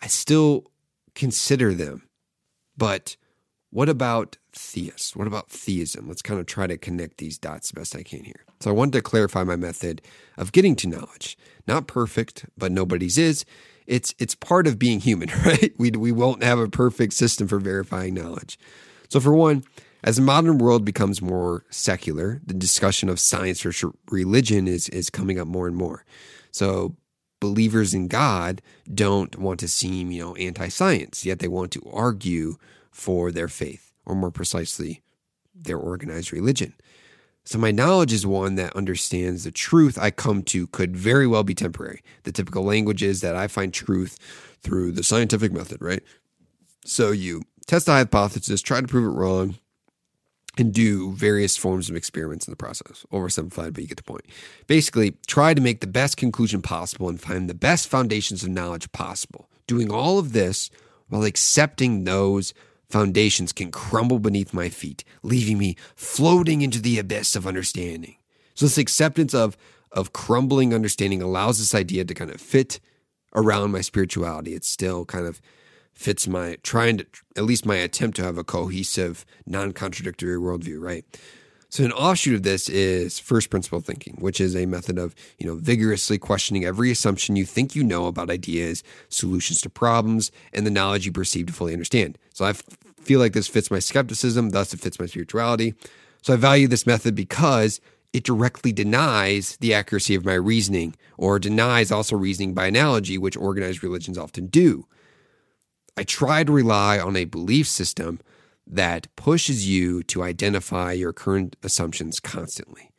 I 0.00 0.06
still 0.06 0.70
consider 1.14 1.74
them. 1.74 2.08
But 2.76 3.16
what 3.70 3.88
about 3.88 4.36
theists? 4.52 5.16
What 5.16 5.26
about 5.26 5.50
theism? 5.50 6.08
Let's 6.08 6.22
kind 6.22 6.38
of 6.38 6.46
try 6.46 6.66
to 6.66 6.76
connect 6.76 7.18
these 7.18 7.38
dots 7.38 7.70
the 7.70 7.80
best 7.80 7.96
I 7.96 8.02
can 8.02 8.24
here. 8.24 8.44
So 8.60 8.70
I 8.70 8.74
wanted 8.74 8.92
to 8.92 9.02
clarify 9.02 9.44
my 9.44 9.56
method 9.56 10.02
of 10.36 10.52
getting 10.52 10.76
to 10.76 10.88
knowledge. 10.88 11.36
Not 11.66 11.86
perfect, 11.86 12.46
but 12.56 12.70
nobody's 12.70 13.18
is. 13.18 13.44
It's 13.86 14.14
it's 14.18 14.34
part 14.34 14.66
of 14.66 14.78
being 14.78 15.00
human, 15.00 15.30
right? 15.46 15.72
We 15.78 15.90
we 15.90 16.12
won't 16.12 16.42
have 16.42 16.58
a 16.58 16.68
perfect 16.68 17.14
system 17.14 17.48
for 17.48 17.58
verifying 17.58 18.14
knowledge. 18.14 18.58
So 19.08 19.20
for 19.20 19.34
one, 19.34 19.64
as 20.04 20.16
the 20.16 20.22
modern 20.22 20.58
world 20.58 20.84
becomes 20.84 21.22
more 21.22 21.64
secular, 21.70 22.40
the 22.44 22.54
discussion 22.54 23.08
of 23.08 23.20
science 23.20 23.62
versus 23.62 23.92
religion 24.10 24.68
is 24.68 24.88
is 24.90 25.10
coming 25.10 25.38
up 25.38 25.48
more 25.48 25.66
and 25.66 25.76
more. 25.76 26.04
So 26.50 26.96
believers 27.42 27.92
in 27.92 28.06
God 28.06 28.62
don't 28.94 29.36
want 29.36 29.58
to 29.60 29.68
seem, 29.68 30.12
you 30.12 30.22
know, 30.22 30.36
anti-science, 30.36 31.26
yet 31.26 31.40
they 31.40 31.48
want 31.48 31.72
to 31.72 31.82
argue 31.92 32.54
for 32.92 33.32
their 33.32 33.48
faith, 33.48 33.92
or 34.06 34.14
more 34.14 34.30
precisely, 34.30 35.02
their 35.52 35.76
organized 35.76 36.32
religion. 36.32 36.72
So 37.44 37.58
my 37.58 37.72
knowledge 37.72 38.12
is 38.12 38.24
one 38.24 38.54
that 38.54 38.76
understands 38.76 39.42
the 39.42 39.50
truth 39.50 39.98
I 39.98 40.12
come 40.12 40.44
to 40.44 40.68
could 40.68 40.96
very 40.96 41.26
well 41.26 41.42
be 41.42 41.56
temporary. 41.56 42.00
The 42.22 42.30
typical 42.30 42.62
language 42.62 43.02
is 43.02 43.20
that 43.22 43.34
I 43.34 43.48
find 43.48 43.74
truth 43.74 44.16
through 44.62 44.92
the 44.92 45.02
scientific 45.02 45.50
method, 45.50 45.82
right? 45.82 46.04
So 46.84 47.10
you 47.10 47.42
test 47.66 47.88
a 47.88 47.92
hypothesis, 47.92 48.62
try 48.62 48.80
to 48.80 48.86
prove 48.86 49.12
it 49.12 49.18
wrong, 49.18 49.56
and 50.58 50.72
do 50.72 51.12
various 51.12 51.56
forms 51.56 51.88
of 51.88 51.96
experiments 51.96 52.46
in 52.46 52.52
the 52.52 52.56
process. 52.56 53.06
Oversimplified, 53.12 53.72
but 53.72 53.82
you 53.82 53.88
get 53.88 53.96
the 53.96 54.02
point. 54.02 54.26
Basically, 54.66 55.16
try 55.26 55.54
to 55.54 55.60
make 55.60 55.80
the 55.80 55.86
best 55.86 56.16
conclusion 56.16 56.60
possible 56.60 57.08
and 57.08 57.20
find 57.20 57.48
the 57.48 57.54
best 57.54 57.88
foundations 57.88 58.42
of 58.42 58.50
knowledge 58.50 58.92
possible. 58.92 59.48
Doing 59.66 59.90
all 59.90 60.18
of 60.18 60.32
this 60.32 60.70
while 61.08 61.24
accepting 61.24 62.04
those 62.04 62.52
foundations 62.90 63.52
can 63.52 63.70
crumble 63.70 64.18
beneath 64.18 64.52
my 64.52 64.68
feet, 64.68 65.04
leaving 65.22 65.56
me 65.56 65.76
floating 65.96 66.60
into 66.60 66.80
the 66.80 66.98
abyss 66.98 67.34
of 67.34 67.46
understanding. 67.46 68.16
So, 68.54 68.66
this 68.66 68.76
acceptance 68.76 69.32
of, 69.32 69.56
of 69.90 70.12
crumbling 70.12 70.74
understanding 70.74 71.22
allows 71.22 71.58
this 71.58 71.74
idea 71.74 72.04
to 72.04 72.14
kind 72.14 72.30
of 72.30 72.40
fit 72.40 72.78
around 73.34 73.72
my 73.72 73.80
spirituality. 73.80 74.52
It's 74.54 74.68
still 74.68 75.06
kind 75.06 75.26
of 75.26 75.40
fits 75.92 76.26
my 76.26 76.56
trying 76.62 76.98
to, 76.98 77.06
at 77.36 77.44
least 77.44 77.66
my 77.66 77.76
attempt 77.76 78.16
to 78.16 78.24
have 78.24 78.38
a 78.38 78.44
cohesive, 78.44 79.24
non 79.46 79.72
contradictory 79.72 80.36
worldview, 80.36 80.80
right? 80.80 81.04
So 81.72 81.84
an 81.84 81.92
offshoot 81.92 82.34
of 82.34 82.42
this 82.42 82.68
is 82.68 83.18
first 83.18 83.48
principle 83.48 83.80
thinking, 83.80 84.16
which 84.18 84.42
is 84.42 84.54
a 84.54 84.66
method 84.66 84.98
of, 84.98 85.14
you 85.38 85.46
know, 85.46 85.54
vigorously 85.54 86.18
questioning 86.18 86.66
every 86.66 86.90
assumption 86.90 87.34
you 87.34 87.46
think 87.46 87.74
you 87.74 87.82
know 87.82 88.08
about 88.08 88.28
ideas, 88.28 88.84
solutions 89.08 89.62
to 89.62 89.70
problems, 89.70 90.30
and 90.52 90.66
the 90.66 90.70
knowledge 90.70 91.06
you 91.06 91.12
perceive 91.12 91.46
to 91.46 91.52
fully 91.54 91.72
understand. 91.72 92.18
So 92.34 92.44
I 92.44 92.50
f- 92.50 92.62
feel 93.00 93.20
like 93.20 93.32
this 93.32 93.48
fits 93.48 93.70
my 93.70 93.78
skepticism, 93.78 94.50
thus 94.50 94.74
it 94.74 94.80
fits 94.80 95.00
my 95.00 95.06
spirituality. 95.06 95.72
So 96.20 96.34
I 96.34 96.36
value 96.36 96.68
this 96.68 96.86
method 96.86 97.14
because 97.14 97.80
it 98.12 98.24
directly 98.24 98.72
denies 98.72 99.56
the 99.56 99.72
accuracy 99.72 100.14
of 100.14 100.26
my 100.26 100.34
reasoning 100.34 100.94
or 101.16 101.38
denies 101.38 101.90
also 101.90 102.16
reasoning 102.16 102.52
by 102.52 102.66
analogy, 102.66 103.16
which 103.16 103.34
organized 103.34 103.82
religions 103.82 104.18
often 104.18 104.48
do. 104.48 104.86
I 105.96 106.04
try 106.04 106.44
to 106.44 106.52
rely 106.52 106.98
on 106.98 107.16
a 107.16 107.24
belief 107.24 107.68
system 107.68 108.20
that 108.66 109.14
pushes 109.16 109.68
you 109.68 110.02
to 110.04 110.22
identify 110.22 110.92
your 110.92 111.12
current 111.12 111.56
assumptions 111.62 112.20
constantly, 112.20 112.90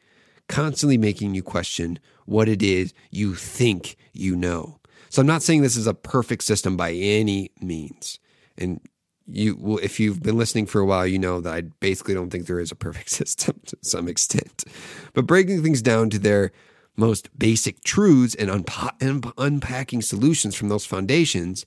constantly 0.48 0.98
making 0.98 1.34
you 1.34 1.42
question 1.42 2.00
what 2.26 2.48
it 2.48 2.62
is 2.62 2.94
you 3.10 3.34
think 3.34 3.96
you 4.12 4.36
know. 4.36 4.80
So 5.10 5.22
I'm 5.22 5.28
not 5.28 5.44
saying 5.44 5.62
this 5.62 5.78
is 5.78 5.88
a 5.88 5.94
perfect 5.94 6.44
system 6.44 6.78
by 6.78 6.92
any 6.92 7.52
means. 7.62 8.20
And 8.58 8.80
you 9.26 9.56
will, 9.56 9.78
if 9.80 10.00
you've 10.00 10.22
been 10.22 10.38
listening 10.38 10.66
for 10.66 10.80
a 10.80 10.86
while, 10.86 11.08
you 11.08 11.18
know 11.18 11.42
that 11.42 11.54
I 11.54 11.62
basically 11.62 12.14
don't 12.14 12.30
think 12.30 12.46
there 12.46 12.60
is 12.60 12.72
a 12.72 12.76
perfect 12.76 13.10
system 13.22 13.60
to 13.68 13.78
some 13.82 14.08
extent. 14.08 14.66
But 15.14 15.26
breaking 15.26 15.64
things 15.64 15.82
down 15.82 16.10
to 16.12 16.20
their 16.20 16.52
most 16.96 17.30
basic 17.38 17.84
truths 17.84 18.36
and, 18.36 18.50
unpa- 18.50 19.02
and 19.02 19.26
unpacking 19.38 20.02
solutions 20.02 20.56
from 20.56 20.70
those 20.70 20.86
foundations 20.86 21.66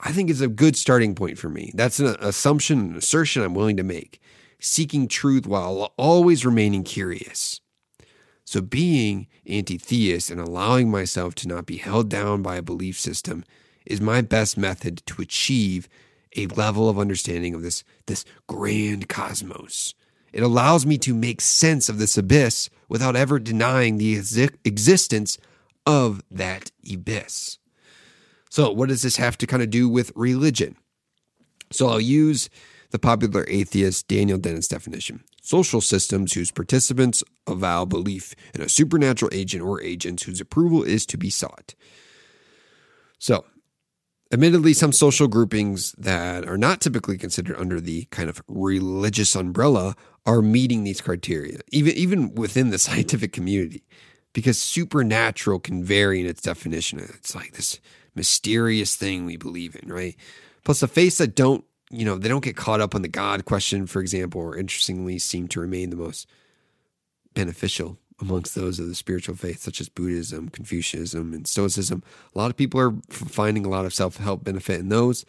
I 0.00 0.12
think 0.12 0.28
is 0.28 0.40
a 0.40 0.48
good 0.48 0.76
starting 0.76 1.14
point 1.14 1.38
for 1.38 1.48
me. 1.48 1.72
That's 1.74 1.98
an 1.98 2.16
assumption, 2.20 2.80
an 2.80 2.96
assertion 2.96 3.42
I'm 3.42 3.54
willing 3.54 3.76
to 3.78 3.82
make, 3.82 4.20
seeking 4.58 5.08
truth 5.08 5.46
while 5.46 5.92
always 5.96 6.44
remaining 6.44 6.84
curious. 6.84 7.60
So, 8.44 8.60
being 8.60 9.26
anti 9.46 9.78
theist 9.78 10.30
and 10.30 10.40
allowing 10.40 10.90
myself 10.90 11.34
to 11.36 11.48
not 11.48 11.66
be 11.66 11.78
held 11.78 12.08
down 12.08 12.42
by 12.42 12.56
a 12.56 12.62
belief 12.62 12.98
system 12.98 13.44
is 13.84 14.00
my 14.00 14.20
best 14.20 14.56
method 14.56 15.02
to 15.06 15.22
achieve 15.22 15.88
a 16.36 16.46
level 16.48 16.88
of 16.88 16.98
understanding 16.98 17.54
of 17.54 17.62
this, 17.62 17.82
this 18.06 18.24
grand 18.46 19.08
cosmos. 19.08 19.94
It 20.32 20.42
allows 20.42 20.84
me 20.84 20.98
to 20.98 21.14
make 21.14 21.40
sense 21.40 21.88
of 21.88 21.98
this 21.98 22.18
abyss 22.18 22.68
without 22.88 23.16
ever 23.16 23.38
denying 23.38 23.96
the 23.96 24.14
existence 24.64 25.38
of 25.86 26.22
that 26.30 26.70
abyss. 26.92 27.58
So, 28.56 28.70
what 28.70 28.88
does 28.88 29.02
this 29.02 29.16
have 29.16 29.36
to 29.36 29.46
kind 29.46 29.62
of 29.62 29.68
do 29.68 29.86
with 29.86 30.12
religion? 30.16 30.76
So, 31.70 31.88
I'll 31.88 32.00
use 32.00 32.48
the 32.88 32.98
popular 32.98 33.44
atheist 33.48 34.08
Daniel 34.08 34.38
Dennett's 34.38 34.66
definition 34.66 35.24
social 35.42 35.82
systems 35.82 36.32
whose 36.32 36.50
participants 36.50 37.22
avow 37.46 37.84
belief 37.84 38.34
in 38.54 38.62
a 38.62 38.68
supernatural 38.70 39.30
agent 39.34 39.62
or 39.62 39.82
agents 39.82 40.22
whose 40.22 40.40
approval 40.40 40.82
is 40.82 41.04
to 41.04 41.18
be 41.18 41.28
sought. 41.28 41.74
So, 43.18 43.44
admittedly, 44.32 44.72
some 44.72 44.90
social 44.90 45.28
groupings 45.28 45.92
that 45.98 46.48
are 46.48 46.56
not 46.56 46.80
typically 46.80 47.18
considered 47.18 47.60
under 47.60 47.78
the 47.78 48.06
kind 48.06 48.30
of 48.30 48.40
religious 48.48 49.36
umbrella 49.36 49.96
are 50.24 50.40
meeting 50.40 50.82
these 50.82 51.02
criteria, 51.02 51.58
even, 51.72 51.92
even 51.92 52.34
within 52.34 52.70
the 52.70 52.78
scientific 52.86 53.34
community, 53.34 53.84
because 54.32 54.56
supernatural 54.56 55.60
can 55.60 55.84
vary 55.84 56.20
in 56.20 56.26
its 56.26 56.40
definition. 56.40 57.00
It's 57.00 57.34
like 57.34 57.52
this 57.52 57.80
mysterious 58.16 58.96
thing 58.96 59.24
we 59.24 59.36
believe 59.36 59.76
in, 59.80 59.92
right? 59.92 60.16
Plus, 60.64 60.80
the 60.80 60.88
faiths 60.88 61.18
that 61.18 61.36
don't, 61.36 61.64
you 61.90 62.04
know, 62.04 62.16
they 62.16 62.28
don't 62.28 62.44
get 62.44 62.56
caught 62.56 62.80
up 62.80 62.94
on 62.94 63.02
the 63.02 63.08
God 63.08 63.44
question, 63.44 63.86
for 63.86 64.00
example, 64.00 64.40
or 64.40 64.56
interestingly 64.56 65.18
seem 65.18 65.46
to 65.48 65.60
remain 65.60 65.90
the 65.90 65.96
most 65.96 66.26
beneficial 67.34 67.98
amongst 68.20 68.54
those 68.54 68.80
of 68.80 68.88
the 68.88 68.94
spiritual 68.94 69.36
faith, 69.36 69.60
such 69.60 69.80
as 69.80 69.88
Buddhism, 69.88 70.48
Confucianism, 70.48 71.32
and 71.32 71.46
Stoicism. 71.46 72.02
A 72.34 72.38
lot 72.38 72.50
of 72.50 72.56
people 72.56 72.80
are 72.80 72.94
finding 73.10 73.64
a 73.64 73.68
lot 73.68 73.84
of 73.84 73.94
self 73.94 74.16
help 74.16 74.42
benefit 74.42 74.80
in 74.80 74.88
those. 74.88 75.24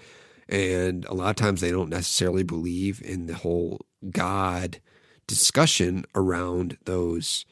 And 0.49 1.05
a 1.05 1.13
lot 1.13 1.29
of 1.29 1.35
times 1.35 1.59
they 1.59 1.71
don't 1.71 1.89
necessarily 1.89 2.43
believe 2.43 3.01
in 3.03 3.27
the 3.27 3.35
whole 3.35 3.81
God 4.09 4.79
discussion 5.27 6.05
around 6.15 6.77
those 6.85 7.45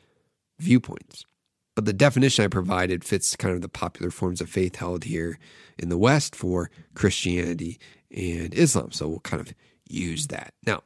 viewpoints. 0.60 1.26
But 1.76 1.84
the 1.86 1.94
definition 1.94 2.46
I 2.46 2.48
provided 2.48 3.04
fits 3.04 3.36
kind 3.36 3.54
of 3.54 3.62
the 3.62 3.68
popular 3.68 4.10
forms 4.10 4.40
of 4.40 4.50
faith 4.50 4.78
held 4.78 5.04
here 5.04 5.38
in 5.78 5.90
the 5.90 5.98
West 5.98 6.34
for 6.34 6.72
Christianity 6.94 7.78
and 8.10 8.54
Islam. 8.54 8.92
So 8.92 9.10
we'll 9.10 9.20
kind 9.20 9.42
of 9.42 9.54
use 9.88 10.28
that. 10.28 10.54
Now, 10.66 10.84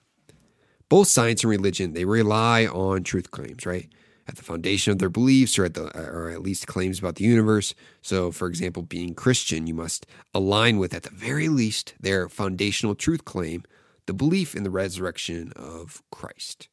both 0.90 1.08
science 1.08 1.44
and 1.44 1.52
religion, 1.52 1.94
they 1.94 2.06
rely 2.06 2.66
on 2.66 3.04
truth 3.04 3.30
claims, 3.30 3.68
right? 3.68 3.88
At 4.28 4.36
the 4.36 4.44
foundation 4.44 4.92
of 4.92 4.98
their 4.98 5.10
beliefs 5.10 5.60
or 5.60 5.66
at 5.66 5.76
the 5.76 5.96
or 5.96 6.30
at 6.32 6.42
least 6.42 6.66
claims 6.66 6.98
about 6.98 7.16
the 7.16 7.24
universe. 7.24 7.76
So 8.02 8.32
for 8.32 8.48
example, 8.48 8.82
being 8.82 9.14
Christian, 9.14 9.68
you 9.68 9.76
must 9.76 10.08
align 10.34 10.80
with 10.80 10.94
at 10.96 11.04
the 11.04 11.12
very 11.12 11.50
least 11.50 11.94
their 12.00 12.30
foundational 12.30 12.96
truth 12.96 13.26
claim, 13.26 13.64
the 14.08 14.14
belief 14.14 14.56
in 14.56 14.64
the 14.64 14.70
resurrection 14.72 15.54
of 15.56 16.02
Christ. 16.12 16.68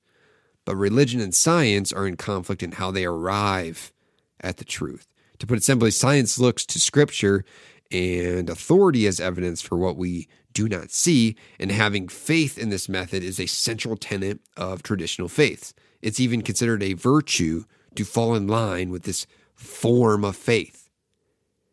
But 0.64 0.76
religion 0.76 1.20
and 1.20 1.34
science 1.34 1.92
are 1.92 2.06
in 2.06 2.16
conflict 2.16 2.62
in 2.62 2.72
how 2.72 2.90
they 2.90 3.04
arrive 3.04 3.92
at 4.40 4.56
the 4.58 4.64
truth. 4.64 5.06
To 5.38 5.46
put 5.46 5.58
it 5.58 5.64
simply, 5.64 5.90
science 5.90 6.38
looks 6.38 6.64
to 6.66 6.80
scripture 6.80 7.44
and 7.90 8.48
authority 8.48 9.06
as 9.06 9.20
evidence 9.20 9.62
for 9.62 9.76
what 9.76 9.96
we 9.96 10.28
do 10.52 10.68
not 10.68 10.90
see, 10.90 11.36
and 11.60 11.70
having 11.70 12.08
faith 12.08 12.56
in 12.56 12.70
this 12.70 12.88
method 12.88 13.22
is 13.22 13.38
a 13.38 13.46
central 13.46 13.94
tenet 13.94 14.40
of 14.56 14.82
traditional 14.82 15.28
faiths. 15.28 15.74
It's 16.00 16.18
even 16.18 16.40
considered 16.40 16.82
a 16.82 16.94
virtue 16.94 17.64
to 17.94 18.04
fall 18.04 18.34
in 18.34 18.46
line 18.48 18.90
with 18.90 19.02
this 19.02 19.26
form 19.54 20.24
of 20.24 20.34
faith. 20.34 20.88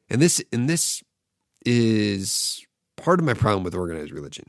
And 0.10 0.22
this 0.22 0.44
and 0.52 0.70
this 0.70 1.02
is 1.66 2.66
part 2.98 3.20
of 3.20 3.26
my 3.26 3.34
problem 3.34 3.64
with 3.64 3.74
organized 3.74 4.12
religion. 4.12 4.46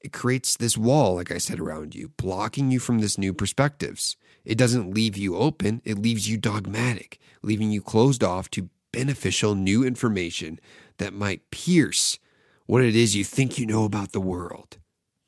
It 0.00 0.12
creates 0.12 0.56
this 0.56 0.76
wall, 0.76 1.14
like 1.14 1.30
I 1.30 1.38
said, 1.38 1.60
around 1.60 1.94
you, 1.94 2.08
blocking 2.16 2.72
you 2.72 2.80
from 2.80 2.98
this 2.98 3.16
new 3.16 3.32
perspectives. 3.32 4.16
It 4.44 4.58
doesn't 4.58 4.92
leave 4.92 5.16
you 5.16 5.36
open, 5.36 5.82
it 5.84 5.98
leaves 5.98 6.28
you 6.28 6.36
dogmatic, 6.36 7.18
leaving 7.42 7.70
you 7.70 7.80
closed 7.80 8.24
off 8.24 8.50
to 8.50 8.68
beneficial 8.92 9.54
new 9.54 9.84
information 9.84 10.58
that 10.98 11.14
might 11.14 11.50
pierce 11.50 12.18
what 12.66 12.82
it 12.82 12.94
is 12.94 13.16
you 13.16 13.24
think 13.24 13.58
you 13.58 13.66
know 13.66 13.84
about 13.84 14.12
the 14.12 14.20
world. 14.20 14.78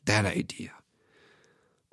That 0.05 0.25
idea. 0.25 0.73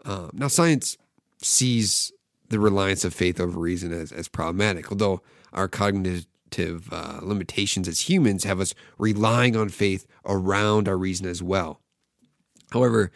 Um, 0.03 0.31
now, 0.34 0.47
science 0.47 0.97
sees 1.41 2.12
the 2.49 2.60
reliance 2.60 3.05
of 3.05 3.13
faith 3.13 3.39
over 3.39 3.60
reason 3.60 3.93
as, 3.93 4.12
as 4.12 4.27
problematic, 4.27 4.91
although 4.91 5.21
our 5.53 5.67
cognitive 5.67 6.27
uh, 6.91 7.19
limitations 7.21 7.88
as 7.88 8.10
humans 8.10 8.43
have 8.43 8.60
us 8.60 8.73
relying 8.97 9.55
on 9.55 9.69
faith 9.69 10.05
around 10.25 10.88
our 10.88 10.97
reason 10.97 11.27
as 11.27 11.41
well. 11.41 11.79
However, 12.71 13.12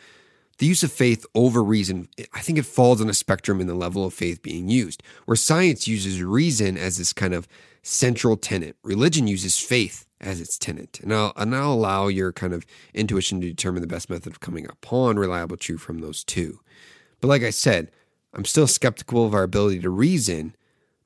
the 0.58 0.65
use 0.65 0.84
of 0.84 0.91
faith 0.91 1.26
over 1.36 1.63
reason, 1.63 2.08
I 2.34 2.39
think 2.39 2.58
it 2.58 2.65
falls 2.65 3.02
on 3.02 3.10
a 3.10 3.13
spectrum 3.13 3.60
in 3.60 3.68
the 3.68 3.76
level 3.76 4.06
of 4.06 4.13
faith 4.13 4.41
being 4.41 4.70
used, 4.70 5.04
where 5.26 5.36
science 5.36 5.88
uses 5.88 6.24
reason 6.24 6.78
as 6.78 6.98
this 6.98 7.13
kind 7.13 7.34
of 7.34 7.48
central 7.82 8.38
tenet. 8.38 8.78
Religion 8.84 9.28
uses 9.28 9.60
faith 9.60 10.06
as 10.22 10.39
its 10.39 10.58
tenet. 10.58 11.00
And 11.02 11.13
I'll, 11.13 11.34
and 11.36 11.56
I'll 11.56 11.74
allow 11.74 12.08
your 12.08 12.32
kind 12.32 12.54
of 12.54 12.65
intuition 12.94 13.41
to 13.41 13.48
determine 13.48 13.82
the 13.82 13.88
best 13.88 14.10
method 14.10 14.32
of 14.32 14.39
coming 14.39 14.65
upon 14.65 15.20
reliable 15.20 15.58
truth 15.58 15.82
from 15.82 16.00
those 16.00 16.24
two. 16.24 16.60
But 17.22 17.28
like 17.28 17.44
I 17.44 17.50
said, 17.50 17.91
I'm 18.34 18.46
still 18.46 18.68
skeptical 18.68 19.26
of 19.26 19.34
our 19.34 19.44
ability 19.44 19.82
to 19.82 19.89
reason, 19.89 20.56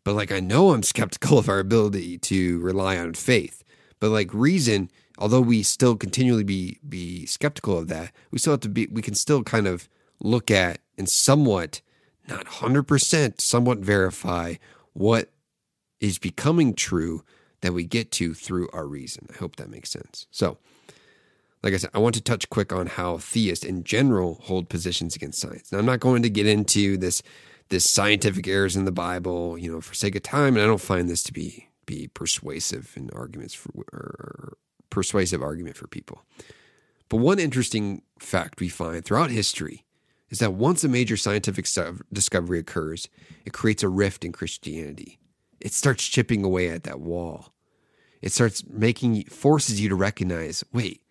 but 0.04 0.14
like 0.14 0.32
I 0.32 0.40
know 0.40 0.72
I'm 0.72 0.84
skeptical 0.84 1.38
of 1.38 1.50
our 1.50 1.60
ability 1.60 2.18
to 2.20 2.60
rely 2.60 2.98
on 2.98 3.14
faith. 3.14 3.64
But 4.00 4.10
like 4.10 4.34
reason, 4.34 4.90
although 5.20 5.42
we 5.42 5.62
still 5.62 5.96
continually 5.96 6.44
be 6.44 6.80
be 6.88 7.26
skeptical 7.26 7.78
of 7.78 7.88
that, 7.90 8.12
we 8.32 8.40
still 8.40 8.54
have 8.54 8.62
to 8.62 8.70
be 8.70 8.88
we 8.88 9.02
can 9.02 9.14
still 9.14 9.44
kind 9.44 9.68
of 9.68 9.88
look 10.22 10.50
at 10.50 10.80
and 10.98 11.08
somewhat 11.08 11.82
not 12.28 12.46
100% 12.46 13.42
somewhat 13.42 13.80
verify 13.80 14.56
what 14.94 15.32
is 16.00 16.18
becoming 16.20 16.74
true 16.74 17.24
that 17.62 17.74
we 17.74 17.84
get 17.84 18.12
to 18.12 18.34
through 18.34 18.70
our 18.72 18.86
reason. 18.86 19.28
I 19.34 19.38
hope 19.38 19.58
that 19.58 19.70
makes 19.70 19.90
sense. 19.90 20.28
So, 20.32 20.58
like 21.64 21.74
I 21.74 21.78
said, 21.78 21.90
I 21.94 22.00
want 22.00 22.16
to 22.16 22.22
touch 22.22 22.50
quick 22.50 22.72
on 22.72 22.88
how 22.88 23.18
theists 23.18 23.66
in 23.66 23.84
general 23.84 24.40
hold 24.44 24.70
positions 24.70 25.16
against 25.16 25.40
science. 25.40 25.72
Now, 25.72 25.80
I'm 25.80 25.86
not 25.86 26.00
going 26.00 26.22
to 26.24 26.30
get 26.30 26.48
into 26.48 26.98
this 26.98 27.22
this 27.70 27.88
scientific 27.88 28.48
errors 28.48 28.76
in 28.76 28.86
the 28.86 28.92
Bible, 28.92 29.58
you 29.58 29.72
know, 29.72 29.82
for 29.82 29.94
sake 29.94 30.16
of 30.16 30.24
time, 30.24 30.56
and 30.56 30.64
I 30.64 30.68
don't 30.68 30.82
find 30.82 31.10
this 31.10 31.24
to 31.24 31.34
be 31.34 31.68
be 31.86 32.08
persuasive 32.08 32.94
in 32.96 33.10
arguments 33.14 33.54
for 33.54 33.72
or 33.92 34.58
persuasive 34.90 35.42
argument 35.42 35.78
for 35.78 35.88
people. 35.88 36.24
But 37.10 37.18
one 37.18 37.40
interesting 37.40 38.04
fact 38.20 38.60
we 38.60 38.70
find 38.70 39.04
throughout 39.04 39.32
history 39.32 39.86
is 40.30 40.40
that 40.40 40.54
once 40.54 40.84
a 40.84 40.88
major 40.88 41.18
scientific 41.18 41.66
discovery 42.14 42.60
occurs, 42.60 43.08
it 43.46 43.54
creates 43.54 43.82
a 43.82 43.90
rift 43.90 44.24
in 44.24 44.32
Christianity. 44.32 45.20
It 45.60 45.74
starts 45.74 46.08
chipping 46.08 46.44
away 46.44 46.70
at 46.70 46.84
that 46.84 47.00
wall. 47.00 47.54
It 48.22 48.32
starts 48.32 48.64
making 48.68 49.24
forces 49.26 49.82
you 49.82 49.90
to 49.90 49.96
recognize, 49.96 50.64
wait, 50.72 51.02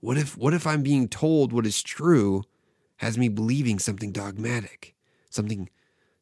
what 0.00 0.16
if 0.16 0.36
what 0.36 0.54
if 0.54 0.66
I'm 0.66 0.82
being 0.82 1.08
told 1.08 1.52
what 1.52 1.66
is 1.66 1.82
true 1.82 2.42
has 2.96 3.18
me 3.18 3.28
believing 3.28 3.78
something 3.78 4.10
dogmatic, 4.10 4.94
something 5.30 5.68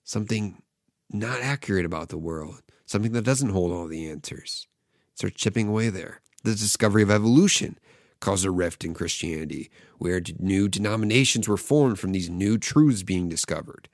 something 0.05 0.63
not 1.11 1.41
accurate 1.41 1.85
about 1.85 2.09
the 2.09 2.19
world, 2.19 2.63
something 2.87 3.13
that 3.13 3.25
doesn't 3.25 3.51
hold 3.51 3.73
all 3.73 3.87
the 3.87 4.09
answers. 4.09 4.67
It 5.13 5.19
starts 5.19 5.37
chipping 5.37 5.69
away 5.69 5.89
there. 5.89 6.20
The 6.43 6.53
discovery 6.53 7.03
of 7.03 7.11
evolution 7.11 7.79
caused 8.21 8.45
a 8.45 8.51
rift 8.51 8.85
in 8.85 8.95
Christianity, 8.95 9.71
where 9.99 10.21
new 10.39 10.69
denominations 10.69 11.49
were 11.49 11.57
formed 11.57 11.99
from 11.99 12.13
these 12.13 12.31
new 12.31 12.59
truths 12.59 13.03
being 13.03 13.29
discovered. 13.29 13.89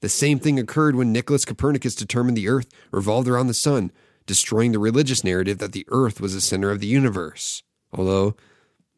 The 0.00 0.08
same 0.08 0.38
thing 0.38 0.58
occurred 0.58 0.96
when 0.96 1.12
Nicholas 1.12 1.44
Copernicus 1.44 1.94
determined 1.94 2.36
the 2.36 2.48
earth 2.48 2.68
revolved 2.90 3.28
around 3.28 3.46
the 3.46 3.54
sun, 3.54 3.92
destroying 4.26 4.72
the 4.72 4.78
religious 4.78 5.24
narrative 5.24 5.58
that 5.58 5.72
the 5.72 5.86
earth 5.88 6.20
was 6.20 6.34
the 6.34 6.40
center 6.40 6.70
of 6.70 6.80
the 6.80 6.86
universe. 6.86 7.62
Although 7.92 8.36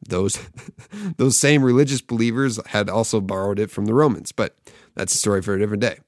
those 0.07 0.39
those 1.17 1.37
same 1.37 1.63
religious 1.63 2.01
believers 2.01 2.59
had 2.67 2.89
also 2.89 3.21
borrowed 3.21 3.59
it 3.59 3.71
from 3.71 3.87
the 3.87 3.95
Romans, 3.95 4.33
but 4.33 4.57
that's 4.95 5.15
a 5.15 5.19
story 5.19 5.43
for 5.43 5.55
a 5.55 5.59
different 5.59 5.83
day. 5.83 5.99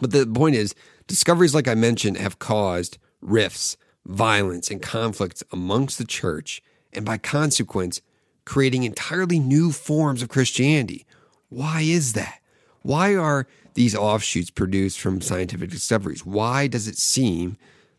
But 0.00 0.12
the 0.12 0.26
point 0.26 0.56
is, 0.56 0.74
discoveries 1.06 1.54
like 1.54 1.68
I 1.68 1.74
mentioned 1.74 2.16
have 2.16 2.38
caused 2.38 2.98
rifts, 3.20 3.76
violence, 4.08 4.70
and 4.70 4.82
conflicts 4.82 5.44
amongst 5.52 5.98
the 5.98 6.04
church 6.04 6.62
and 6.92 7.04
by 7.04 7.18
consequence, 7.18 8.00
creating 8.44 8.82
entirely 8.82 9.38
new 9.38 9.70
forms 9.70 10.22
of 10.22 10.28
Christianity. 10.28 11.06
Why 11.48 11.82
is 11.82 12.14
that? 12.14 12.40
Why 12.82 13.14
are 13.14 13.46
these 13.74 13.94
offshoots 13.94 14.50
produced 14.50 14.98
from 14.98 15.20
scientific 15.20 15.70
discoveries? 15.70 16.24
Why 16.24 16.66
does 16.66 16.88
it 16.88 16.96
seem 16.96 17.56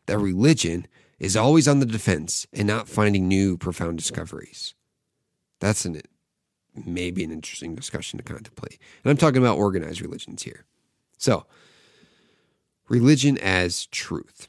that 0.07 0.17
religion 0.17 0.87
is 1.19 1.37
always 1.37 1.67
on 1.67 1.79
the 1.79 1.85
defense 1.85 2.47
and 2.51 2.67
not 2.67 2.87
finding 2.87 3.27
new 3.27 3.57
profound 3.57 3.97
discoveries? 3.97 4.73
That's 5.59 5.85
an 5.85 6.01
maybe 6.85 7.23
an 7.23 7.31
interesting 7.31 7.75
discussion 7.75 8.17
to 8.17 8.23
contemplate. 8.23 8.79
And 9.03 9.11
I'm 9.11 9.17
talking 9.17 9.41
about 9.41 9.57
organized 9.57 10.01
religions 10.01 10.43
here. 10.43 10.65
So, 11.17 11.45
religion 12.87 13.37
as 13.37 13.85
truth. 13.87 14.47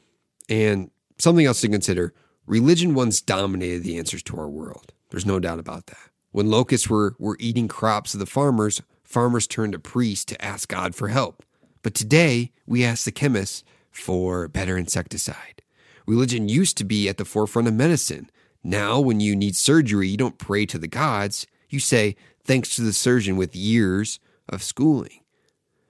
And 0.49 0.90
something 1.20 1.46
else 1.46 1.61
to 1.61 1.68
consider 1.68 2.14
Religion 2.50 2.94
once 2.94 3.20
dominated 3.20 3.85
the 3.85 3.96
answers 3.96 4.24
to 4.24 4.37
our 4.37 4.48
world. 4.48 4.92
There's 5.11 5.24
no 5.24 5.38
doubt 5.38 5.61
about 5.61 5.87
that. 5.87 6.11
When 6.33 6.50
locusts 6.50 6.88
were, 6.90 7.14
were 7.18 7.37
eating 7.38 7.68
crops 7.68 8.12
of 8.12 8.18
the 8.18 8.26
farmers, 8.26 8.83
farmers 9.04 9.46
turned 9.46 9.72
to 9.74 9.78
priests 9.78 10.24
to 10.26 10.44
ask 10.44 10.68
God 10.68 10.94
for 10.94 11.09
help. 11.09 11.44
But 11.83 11.94
today, 11.94 12.50
we 12.66 12.85
ask 12.85 13.04
the 13.04 13.12
chemists 13.12 13.62
for 13.92 14.48
better 14.48 14.76
insecticide. 14.76 15.62
Religion 16.06 16.48
used 16.48 16.76
to 16.78 16.85
be 16.85 17.09
at 17.09 17.18
the 17.18 17.24
forefront 17.24 17.68
of 17.68 17.74
medicine. 17.74 18.30
Now, 18.64 18.98
when 18.98 19.20
you 19.20 19.37
need 19.37 19.54
surgery, 19.54 20.09
you 20.09 20.16
don't 20.16 20.38
pray 20.38 20.66
to 20.66 20.78
the 20.78 20.88
gods. 20.88 21.46
You 21.68 21.78
say, 21.78 22.16
thanks 22.44 22.74
to 22.74 22.83
the 22.83 22.92
surgeon 22.92 23.37
with 23.37 23.54
years 23.54 24.18
of 24.48 24.62
schooling. 24.62 25.20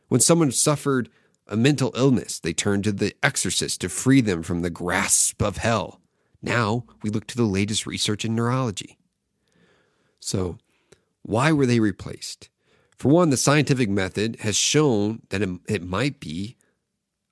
When 0.09 0.21
someone 0.21 0.53
suffered 0.53 1.09
a 1.51 1.57
mental 1.57 1.93
illness, 1.97 2.39
they 2.39 2.53
turned 2.53 2.85
to 2.85 2.93
the 2.93 3.15
exorcist 3.23 3.81
to 3.81 3.89
free 3.89 4.21
them 4.21 4.43
from 4.43 4.63
the 4.63 4.71
grasp 4.71 5.43
of 5.43 5.59
hell. 5.59 6.01
Now 6.41 6.85
we 7.03 7.11
look 7.11 7.27
to 7.27 7.37
the 7.37 7.43
latest 7.43 7.87
research 7.87 8.25
in 8.25 8.35
neurology. 8.35 8.99
So, 10.21 10.59
why 11.23 11.53
were 11.53 11.67
they 11.67 11.81
replaced? 11.81 12.49
For 12.97 13.09
one, 13.09 13.31
the 13.31 13.37
scientific 13.37 13.89
method 13.89 14.37
has 14.41 14.57
shown 14.57 15.23
that 15.31 15.43
it, 15.69 15.83
might 15.83 16.21
be 16.21 16.57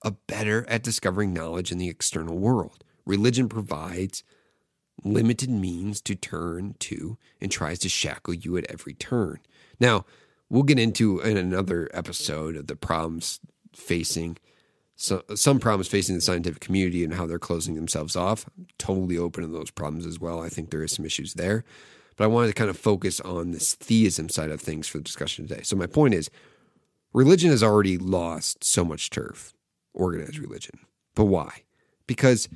a 0.03 0.11
better 0.11 0.67
at 0.69 0.83
discovering 0.83 1.33
knowledge 1.33 1.71
in 1.71 1.79
the 1.79 1.89
external 1.89 2.39
world. 2.39 2.85
Religion 3.05 3.49
provides 3.49 4.25
limited 5.05 5.51
means 5.51 6.01
to 6.03 6.15
turn 6.15 6.75
to 6.81 7.19
and 7.41 7.53
tries 7.53 7.79
to 7.81 7.89
shackle 7.89 8.35
you 8.35 8.57
at 8.57 8.65
every 8.71 8.95
turn. 8.95 9.41
Now, 9.79 10.07
we'll 10.49 10.63
get 10.63 10.79
into 10.79 11.21
in 11.21 11.37
another 11.37 11.89
episode 11.93 12.57
of 12.57 12.67
the 12.67 12.77
problems 12.77 13.41
facing 13.79 14.37
so, 15.01 15.23
some 15.37 15.61
problems 15.61 15.87
facing 15.87 16.17
the 16.17 16.21
scientific 16.21 16.61
community 16.61 17.05
and 17.05 17.15
how 17.15 17.25
they're 17.25 17.39
closing 17.39 17.77
themselves 17.77 18.17
off. 18.17 18.47
I'm 18.59 18.67
totally 18.79 19.17
open 19.17 19.45
to 19.45 19.49
those 19.49 19.71
problems 19.71 20.05
as 20.05 20.19
well. 20.19 20.43
I 20.43 20.49
think 20.49 20.71
there 20.71 20.83
is 20.83 20.91
some 20.91 21.07
issues 21.07 21.35
there. 21.35 21.65
But 22.17 22.25
I 22.25 22.27
wanted 22.27 22.49
to 22.49 22.55
kind 22.55 22.69
of 22.69 22.77
focus 22.77 23.21
on 23.21 23.53
this 23.53 23.75
theism 23.77 24.29
side 24.29 24.51
of 24.51 24.61
things 24.61 24.89
for 24.89 24.99
the 24.99 25.05
discussion 25.05 25.47
today. 25.47 25.63
So 25.63 25.77
my 25.77 25.87
point 25.87 26.15
is 26.15 26.31
religion 27.13 27.51
has 27.51 27.63
already 27.63 27.97
lost 27.97 28.65
so 28.65 28.85
much 28.85 29.11
turf, 29.11 29.55
organized 29.95 30.39
religion. 30.39 30.81
But 31.15 31.27
why? 31.27 31.63
Because 32.09 32.49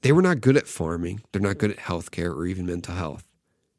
they 0.00 0.10
were 0.10 0.20
not 0.20 0.40
good 0.40 0.56
at 0.56 0.66
farming, 0.66 1.22
they're 1.30 1.40
not 1.40 1.58
good 1.58 1.70
at 1.70 1.76
healthcare 1.76 2.34
or 2.34 2.44
even 2.44 2.66
mental 2.66 2.96
health. 2.96 3.24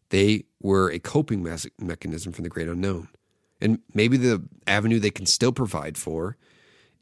They 0.08 0.45
were 0.62 0.89
a 0.89 0.99
coping 0.99 1.43
mechanism 1.43 2.32
for 2.32 2.43
the 2.43 2.49
great 2.49 2.69
unknown. 2.69 3.10
And 3.60 3.80
maybe 3.93 4.15
the 4.15 4.41
avenue 4.67 4.99
they 4.99 5.10
can 5.10 5.26
still 5.26 5.52
provide 5.52 5.97
for 5.97 6.38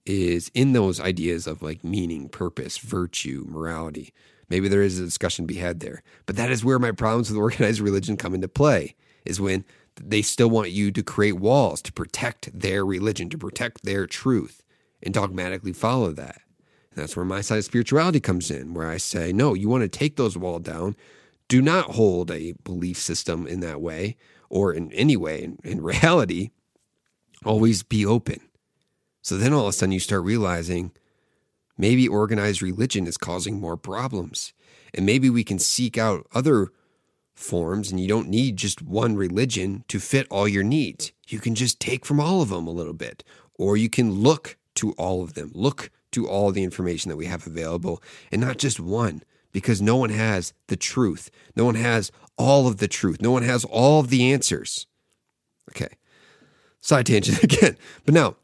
is 0.05 0.51
in 0.53 0.73
those 0.73 0.99
ideas 0.99 1.47
of 1.47 1.61
like 1.61 1.83
meaning, 1.83 2.29
purpose, 2.29 2.77
virtue, 2.77 3.45
morality. 3.47 4.13
Maybe 4.49 4.67
there 4.67 4.81
is 4.81 4.99
a 4.99 5.05
discussion 5.05 5.45
to 5.45 5.53
be 5.53 5.59
had 5.59 5.79
there. 5.79 6.03
But 6.25 6.35
that 6.35 6.51
is 6.51 6.65
where 6.65 6.79
my 6.79 6.91
problems 6.91 7.29
with 7.29 7.37
organized 7.39 7.79
religion 7.79 8.17
come 8.17 8.33
into 8.33 8.47
play, 8.47 8.95
is 9.25 9.39
when 9.39 9.63
they 10.01 10.21
still 10.21 10.49
want 10.49 10.71
you 10.71 10.91
to 10.91 11.03
create 11.03 11.33
walls 11.33 11.81
to 11.83 11.93
protect 11.93 12.59
their 12.59 12.85
religion, 12.85 13.29
to 13.29 13.37
protect 13.37 13.83
their 13.83 14.07
truth, 14.07 14.63
and 15.03 15.13
dogmatically 15.13 15.73
follow 15.73 16.11
that. 16.11 16.41
And 16.91 17.01
that's 17.01 17.15
where 17.15 17.25
my 17.25 17.41
side 17.41 17.59
of 17.59 17.65
spirituality 17.65 18.19
comes 18.19 18.51
in, 18.51 18.73
where 18.73 18.89
I 18.89 18.97
say, 18.97 19.31
no, 19.31 19.53
you 19.53 19.69
want 19.69 19.83
to 19.83 19.89
take 19.89 20.17
those 20.17 20.37
walls 20.37 20.63
down. 20.63 20.95
Do 21.47 21.61
not 21.61 21.91
hold 21.91 22.31
a 22.31 22.53
belief 22.63 22.97
system 22.97 23.47
in 23.47 23.59
that 23.61 23.81
way 23.81 24.17
or 24.49 24.73
in 24.73 24.91
any 24.91 25.15
way 25.15 25.43
in, 25.43 25.59
in 25.63 25.81
reality. 25.83 26.51
Always 27.45 27.83
be 27.83 28.05
open 28.05 28.41
so 29.21 29.37
then 29.37 29.53
all 29.53 29.63
of 29.63 29.69
a 29.69 29.73
sudden 29.73 29.91
you 29.91 29.99
start 29.99 30.23
realizing 30.23 30.91
maybe 31.77 32.07
organized 32.07 32.61
religion 32.61 33.07
is 33.07 33.17
causing 33.17 33.59
more 33.59 33.77
problems. 33.77 34.53
And 34.93 35.05
maybe 35.05 35.29
we 35.29 35.43
can 35.43 35.59
seek 35.59 35.97
out 35.97 36.27
other 36.33 36.69
forms 37.33 37.91
and 37.91 37.99
you 37.99 38.07
don't 38.07 38.29
need 38.29 38.57
just 38.57 38.81
one 38.81 39.15
religion 39.15 39.83
to 39.87 39.99
fit 39.99 40.27
all 40.29 40.47
your 40.47 40.63
needs. 40.63 41.11
You 41.27 41.39
can 41.39 41.55
just 41.55 41.79
take 41.79 42.05
from 42.05 42.19
all 42.19 42.41
of 42.41 42.49
them 42.49 42.67
a 42.67 42.71
little 42.71 42.93
bit, 42.93 43.23
or 43.57 43.77
you 43.77 43.89
can 43.89 44.11
look 44.11 44.57
to 44.75 44.91
all 44.93 45.23
of 45.23 45.33
them, 45.33 45.51
look 45.53 45.89
to 46.11 46.27
all 46.27 46.51
the 46.51 46.63
information 46.63 47.09
that 47.09 47.15
we 47.15 47.25
have 47.25 47.47
available 47.47 48.01
and 48.31 48.41
not 48.41 48.57
just 48.57 48.79
one 48.79 49.23
because 49.51 49.81
no 49.81 49.95
one 49.95 50.09
has 50.09 50.53
the 50.67 50.75
truth. 50.75 51.29
No 51.55 51.65
one 51.65 51.75
has 51.75 52.11
all 52.37 52.67
of 52.67 52.77
the 52.77 52.87
truth. 52.87 53.21
No 53.21 53.31
one 53.31 53.43
has 53.43 53.65
all 53.65 53.99
of 53.99 54.09
the 54.09 54.31
answers. 54.31 54.87
Okay. 55.69 55.95
Side 56.79 57.05
tangent 57.05 57.43
again. 57.43 57.77
But 58.05 58.13
now, 58.13 58.35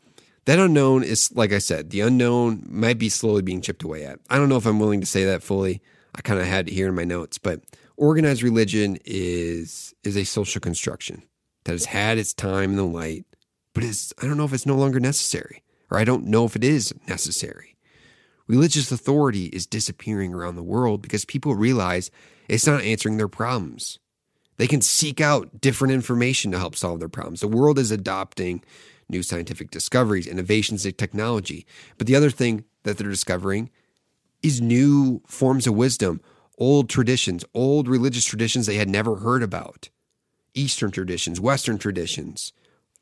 that 0.48 0.60
unknown 0.60 1.04
is, 1.04 1.30
like 1.36 1.52
I 1.52 1.58
said, 1.58 1.90
the 1.90 2.00
unknown 2.00 2.66
might 2.70 2.98
be 2.98 3.10
slowly 3.10 3.42
being 3.42 3.60
chipped 3.60 3.84
away 3.84 4.06
at. 4.06 4.20
I 4.30 4.38
don't 4.38 4.48
know 4.48 4.56
if 4.56 4.66
I'm 4.66 4.80
willing 4.80 5.02
to 5.02 5.06
say 5.06 5.26
that 5.26 5.44
fully. 5.44 5.82
I 6.16 6.22
kind 6.22 6.40
of 6.40 6.48
had 6.48 6.70
it 6.70 6.74
here 6.74 6.88
in 6.88 6.96
my 6.96 7.04
notes, 7.04 7.38
but 7.38 7.64
organized 7.98 8.44
religion 8.44 8.98
is 9.04 9.94
is 10.06 10.16
a 10.16 10.24
social 10.24 10.62
construction 10.62 11.24
that 11.66 11.74
has 11.74 11.84
had 11.84 12.18
its 12.18 12.34
time 12.34 12.72
in 12.72 12.76
the 12.78 12.86
light, 12.86 13.26
but 13.74 13.84
is 13.84 14.14
I 14.22 14.26
don't 14.26 14.38
know 14.38 14.46
if 14.46 14.54
it's 14.54 14.66
no 14.66 14.78
longer 14.78 15.02
necessary, 15.02 15.64
or 15.92 15.98
I 15.98 16.06
don't 16.06 16.28
know 16.28 16.46
if 16.46 16.56
it 16.56 16.64
is 16.64 16.96
necessary. 17.10 17.76
Religious 18.48 18.90
authority 18.90 19.48
is 19.48 19.66
disappearing 19.66 20.34
around 20.34 20.56
the 20.56 20.64
world 20.64 21.02
because 21.02 21.26
people 21.26 21.56
realize 21.56 22.10
it's 22.48 22.66
not 22.66 22.84
answering 22.84 23.18
their 23.18 23.28
problems. 23.28 24.00
They 24.56 24.68
can 24.68 24.80
seek 24.80 25.20
out 25.20 25.60
different 25.60 25.94
information 25.94 26.54
to 26.54 26.58
help 26.58 26.78
solve 26.78 27.02
their 27.02 27.10
problems. 27.10 27.42
The 27.42 27.50
world 27.50 27.78
is 27.78 27.92
adopting 27.92 28.64
new 29.10 29.24
scientific 29.24 29.72
discoveries, 29.72 30.28
innovations 30.28 30.86
in 30.86 30.94
technology. 30.94 31.66
But 31.98 32.08
the 32.08 32.16
other 32.16 32.30
thing 32.30 32.66
that 32.84 32.98
they're 32.98 33.10
discovering 33.10 33.70
is 34.44 34.62
new 34.62 35.22
forms 35.28 35.68
of 35.68 35.76
wisdom, 35.76 36.22
old 36.58 36.90
traditions, 36.90 37.46
old 37.54 37.88
religious 37.88 38.26
traditions 38.26 38.66
they 38.66 38.76
had 38.76 38.90
never 38.90 39.18
heard 39.18 39.44
about, 39.44 39.90
Eastern 40.54 40.92
traditions, 40.92 41.40
Western 41.40 41.78
traditions, 41.78 42.54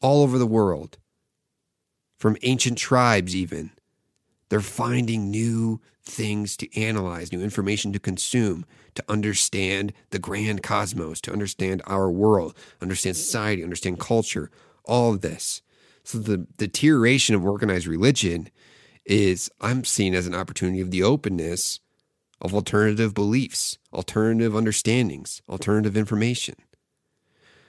all 0.01 0.23
over 0.23 0.37
the 0.37 0.45
world, 0.45 0.97
from 2.17 2.37
ancient 2.43 2.77
tribes, 2.77 3.35
even. 3.35 3.71
They're 4.49 4.61
finding 4.61 5.31
new 5.31 5.81
things 6.03 6.55
to 6.57 6.79
analyze, 6.79 7.31
new 7.31 7.41
information 7.41 7.91
to 7.93 7.99
consume, 7.99 8.65
to 8.93 9.03
understand 9.09 9.91
the 10.11 10.19
grand 10.19 10.61
cosmos, 10.61 11.19
to 11.21 11.33
understand 11.33 11.81
our 11.87 12.11
world, 12.11 12.55
understand 12.81 13.17
society, 13.17 13.63
understand 13.63 13.99
culture, 13.99 14.51
all 14.85 15.13
of 15.13 15.21
this. 15.21 15.61
So 16.05 16.19
the 16.19 16.45
deterioration 16.57 17.35
of 17.35 17.45
organized 17.45 17.87
religion 17.87 18.49
is 19.05 19.49
I'm 19.59 19.83
seen 19.83 20.13
as 20.13 20.27
an 20.27 20.35
opportunity 20.35 20.79
of 20.79 20.91
the 20.91 21.03
openness 21.03 21.79
of 22.39 22.53
alternative 22.53 23.13
beliefs, 23.13 23.79
alternative 23.91 24.55
understandings, 24.55 25.41
alternative 25.49 25.97
information. 25.97 26.55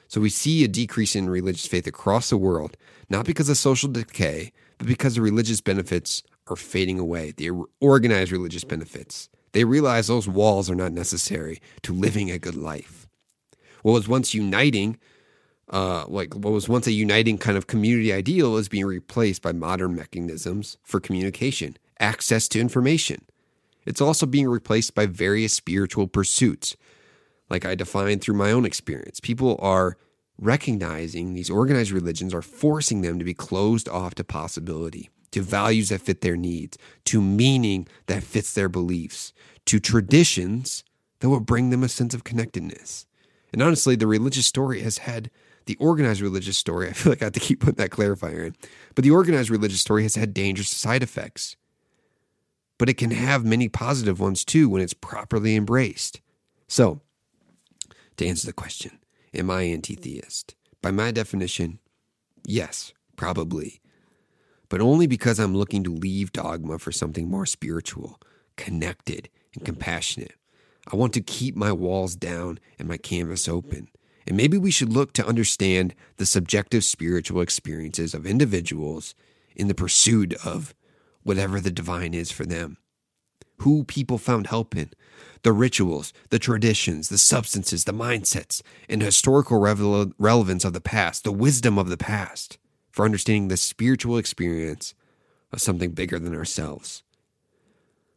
So 0.09 0.21
we 0.21 0.29
see 0.29 0.63
a 0.65 0.69
decrease 0.69 1.17
in 1.17 1.31
religious 1.31 1.67
faith 1.67 1.87
across 1.87 2.31
the 2.31 2.37
world, 2.37 2.77
not 3.09 3.25
because 3.25 3.49
of 3.49 3.57
social 3.57 3.91
decay, 3.91 4.53
but 4.79 4.87
because 4.87 5.15
the 5.15 5.23
religious 5.23 5.61
benefits 5.61 6.23
are 6.49 6.57
fading 6.57 6.99
away. 6.99 7.33
The 7.37 7.51
organized 7.81 8.33
religious 8.33 8.65
benefits. 8.65 9.29
They 9.53 9.65
realize 9.65 10.07
those 10.07 10.29
walls 10.29 10.71
are 10.71 10.75
not 10.75 10.93
necessary 10.93 11.61
to 11.83 11.95
living 11.95 12.31
a 12.31 12.39
good 12.39 12.55
life. 12.55 13.09
What 13.83 13.93
was 13.93 14.09
once 14.09 14.35
uniting, 14.35 14.99
uh, 15.73 16.05
like 16.07 16.35
what 16.35 16.53
was 16.53 16.69
once 16.69 16.87
a 16.87 16.93
uniting 16.93 17.39
kind 17.39 17.57
of 17.57 17.67
community 17.67 18.13
ideal, 18.13 18.57
is 18.57 18.69
being 18.69 18.87
replaced 18.87 19.43
by 19.43 19.53
modern 19.53 19.95
mechanisms 19.95 20.77
for 20.83 21.01
communication, 21.01 21.77
access 21.99 22.49
to 22.49 22.61
information. 22.61 23.25
It's 23.85 24.01
also 24.01 24.27
being 24.27 24.49
replaced 24.49 24.95
by 24.95 25.07
various 25.07 25.55
spiritual 25.55 26.07
pursuits, 26.07 26.77
like 27.49 27.65
I 27.65 27.75
defined 27.75 28.21
through 28.21 28.37
my 28.37 28.51
own 28.51 28.65
experience. 28.65 29.21
People 29.21 29.57
are 29.61 29.97
recognizing 30.39 31.33
these 31.33 31.51
organized 31.51 31.93
religions 31.93 32.35
are 32.35 32.43
forcing 32.43 33.01
them 33.01 33.19
to 33.19 33.25
be 33.25 33.35
closed 33.35 33.89
off 33.89 34.15
to 34.17 34.25
possibility, 34.25 35.11
to 35.31 35.41
values 35.41 35.89
that 35.89 36.03
fit 36.03 36.21
their 36.21 36.37
needs, 36.37 36.77
to 37.05 37.23
meaning 37.23 37.87
that 38.07 38.23
fits 38.23 38.53
their 38.53 38.69
beliefs, 38.69 39.33
to 39.65 39.81
traditions 39.81 40.85
that 41.21 41.29
will 41.29 41.41
bring 41.41 41.71
them 41.71 41.83
a 41.83 41.89
sense 41.89 42.13
of 42.15 42.25
connectedness. 42.25 43.07
And 43.53 43.63
honestly, 43.63 43.97
the 43.97 44.07
religious 44.07 44.47
story 44.47 44.81
has 44.81 44.99
had 44.99 45.31
the 45.67 45.77
organized 45.77 46.21
religious 46.21 46.57
story. 46.57 46.89
I 46.89 46.93
feel 46.93 47.13
like 47.13 47.23
I 47.23 47.27
have 47.27 47.35
to 47.35 47.41
keep 47.41 47.61
putting 47.61 47.77
that 47.77 47.91
clarifier 47.91 48.47
in, 48.47 48.57
but 48.95 49.05
the 49.05 49.11
organized 49.11 49.51
religious 49.51 49.81
story 49.81 50.03
has 50.05 50.15
had 50.15 50.33
dangerous 50.33 50.71
side 50.71 51.03
effects. 51.03 51.57
But 52.79 52.89
it 52.89 52.99
can 52.99 53.11
have 53.11 53.45
many 53.45 53.69
positive 53.69 54.21
ones 54.21 54.45
too 54.45 54.69
when 54.69 54.83
it's 54.83 54.95
properly 54.95 55.57
embraced. 55.57 56.21
So, 56.69 57.01
to 58.17 58.27
answer 58.27 58.47
the 58.47 58.53
question, 58.53 58.99
am 59.35 59.51
I 59.51 59.63
anti 59.63 59.95
theist? 59.95 60.55
By 60.83 60.91
my 60.91 61.11
definition, 61.11 61.79
yes, 62.45 62.93
probably. 63.17 63.81
But 64.69 64.81
only 64.81 65.07
because 65.07 65.39
I'm 65.39 65.57
looking 65.57 65.85
to 65.85 65.91
leave 65.91 66.33
dogma 66.33 66.79
for 66.79 66.93
something 66.93 67.31
more 67.31 67.47
spiritual, 67.47 68.21
connected, 68.57 69.29
and 69.55 69.65
compassionate. 69.65 70.35
I 70.93 70.97
want 70.97 71.15
to 71.15 71.21
keep 71.21 71.57
my 71.57 71.73
walls 71.73 72.15
down 72.15 72.59
and 72.79 72.89
my 72.89 72.97
canvas 72.97 73.49
open. 73.49 73.89
And 74.27 74.37
maybe 74.37 74.59
we 74.59 74.71
should 74.71 74.93
look 74.93 75.13
to 75.15 75.27
understand 75.27 75.95
the 76.17 76.27
subjective 76.27 76.85
spiritual 76.85 77.41
experiences 77.41 78.15
of 78.15 78.27
individuals 78.27 79.15
in 79.55 79.69
the 79.69 79.75
pursuit 79.75 80.35
of 80.45 80.75
whatever 81.23 81.61
the 81.61 81.71
divine 81.71 82.15
is 82.15 82.31
for 82.31 82.45
them 82.45 82.79
who 83.59 83.85
people 83.85 84.19
found 84.19 84.49
help 84.49 84.77
in, 84.77 84.91
the 85.43 85.53
rituals, 85.53 86.13
the 86.31 86.39
traditions, 86.39 87.09
the 87.09 87.19
substances, 87.19 87.85
the 87.85 87.93
mindsets, 87.93 88.63
and 88.89 89.03
historical 89.03 89.59
revel- 89.59 90.13
relevance 90.19 90.65
of 90.65 90.73
the 90.73 90.81
past, 90.81 91.25
the 91.25 91.33
wisdom 91.33 91.79
of 91.79 91.89
the 91.89 91.97
past, 91.97 92.59
for 92.91 93.05
understanding 93.05 93.49
the 93.49 93.57
spiritual 93.57 94.19
experience 94.19 94.95
of 95.53 95.61
something 95.61 95.93
bigger 95.93 96.19
than 96.19 96.35
ourselves. 96.35 97.03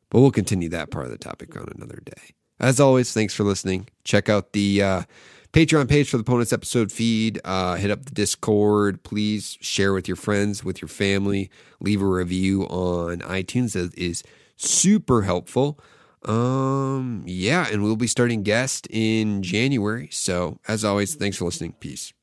But 0.09 0.21
we'll 0.21 0.31
continue 0.31 0.69
that 0.69 0.91
part 0.91 1.05
of 1.05 1.11
the 1.11 1.17
topic 1.17 1.55
on 1.55 1.71
another 1.75 2.01
day. 2.03 2.33
As 2.59 2.79
always, 2.79 3.13
thanks 3.13 3.33
for 3.33 3.43
listening. 3.43 3.87
Check 4.03 4.27
out 4.27 4.51
the 4.51 4.81
uh, 4.81 5.03
Patreon 5.51 5.89
page 5.89 6.09
for 6.09 6.17
the 6.17 6.23
bonus 6.23 6.53
episode 6.53 6.91
feed. 6.91 7.41
Uh, 7.43 7.75
hit 7.75 7.89
up 7.89 8.05
the 8.05 8.11
Discord. 8.11 9.01
Please 9.03 9.57
share 9.61 9.93
with 9.93 10.07
your 10.07 10.17
friends, 10.17 10.63
with 10.63 10.79
your 10.79 10.87
family. 10.87 11.49
Leave 11.79 12.01
a 12.01 12.05
review 12.05 12.63
on 12.63 13.19
iTunes. 13.21 13.73
That 13.73 13.97
is 13.97 14.23
super 14.57 15.23
helpful. 15.23 15.79
Um, 16.25 17.23
yeah, 17.25 17.65
and 17.71 17.81
we'll 17.81 17.95
be 17.95 18.07
starting 18.07 18.43
guest 18.43 18.87
in 18.91 19.41
January. 19.41 20.09
So, 20.11 20.59
as 20.67 20.85
always, 20.85 21.15
thanks 21.15 21.37
for 21.37 21.45
listening. 21.45 21.73
Peace. 21.79 22.13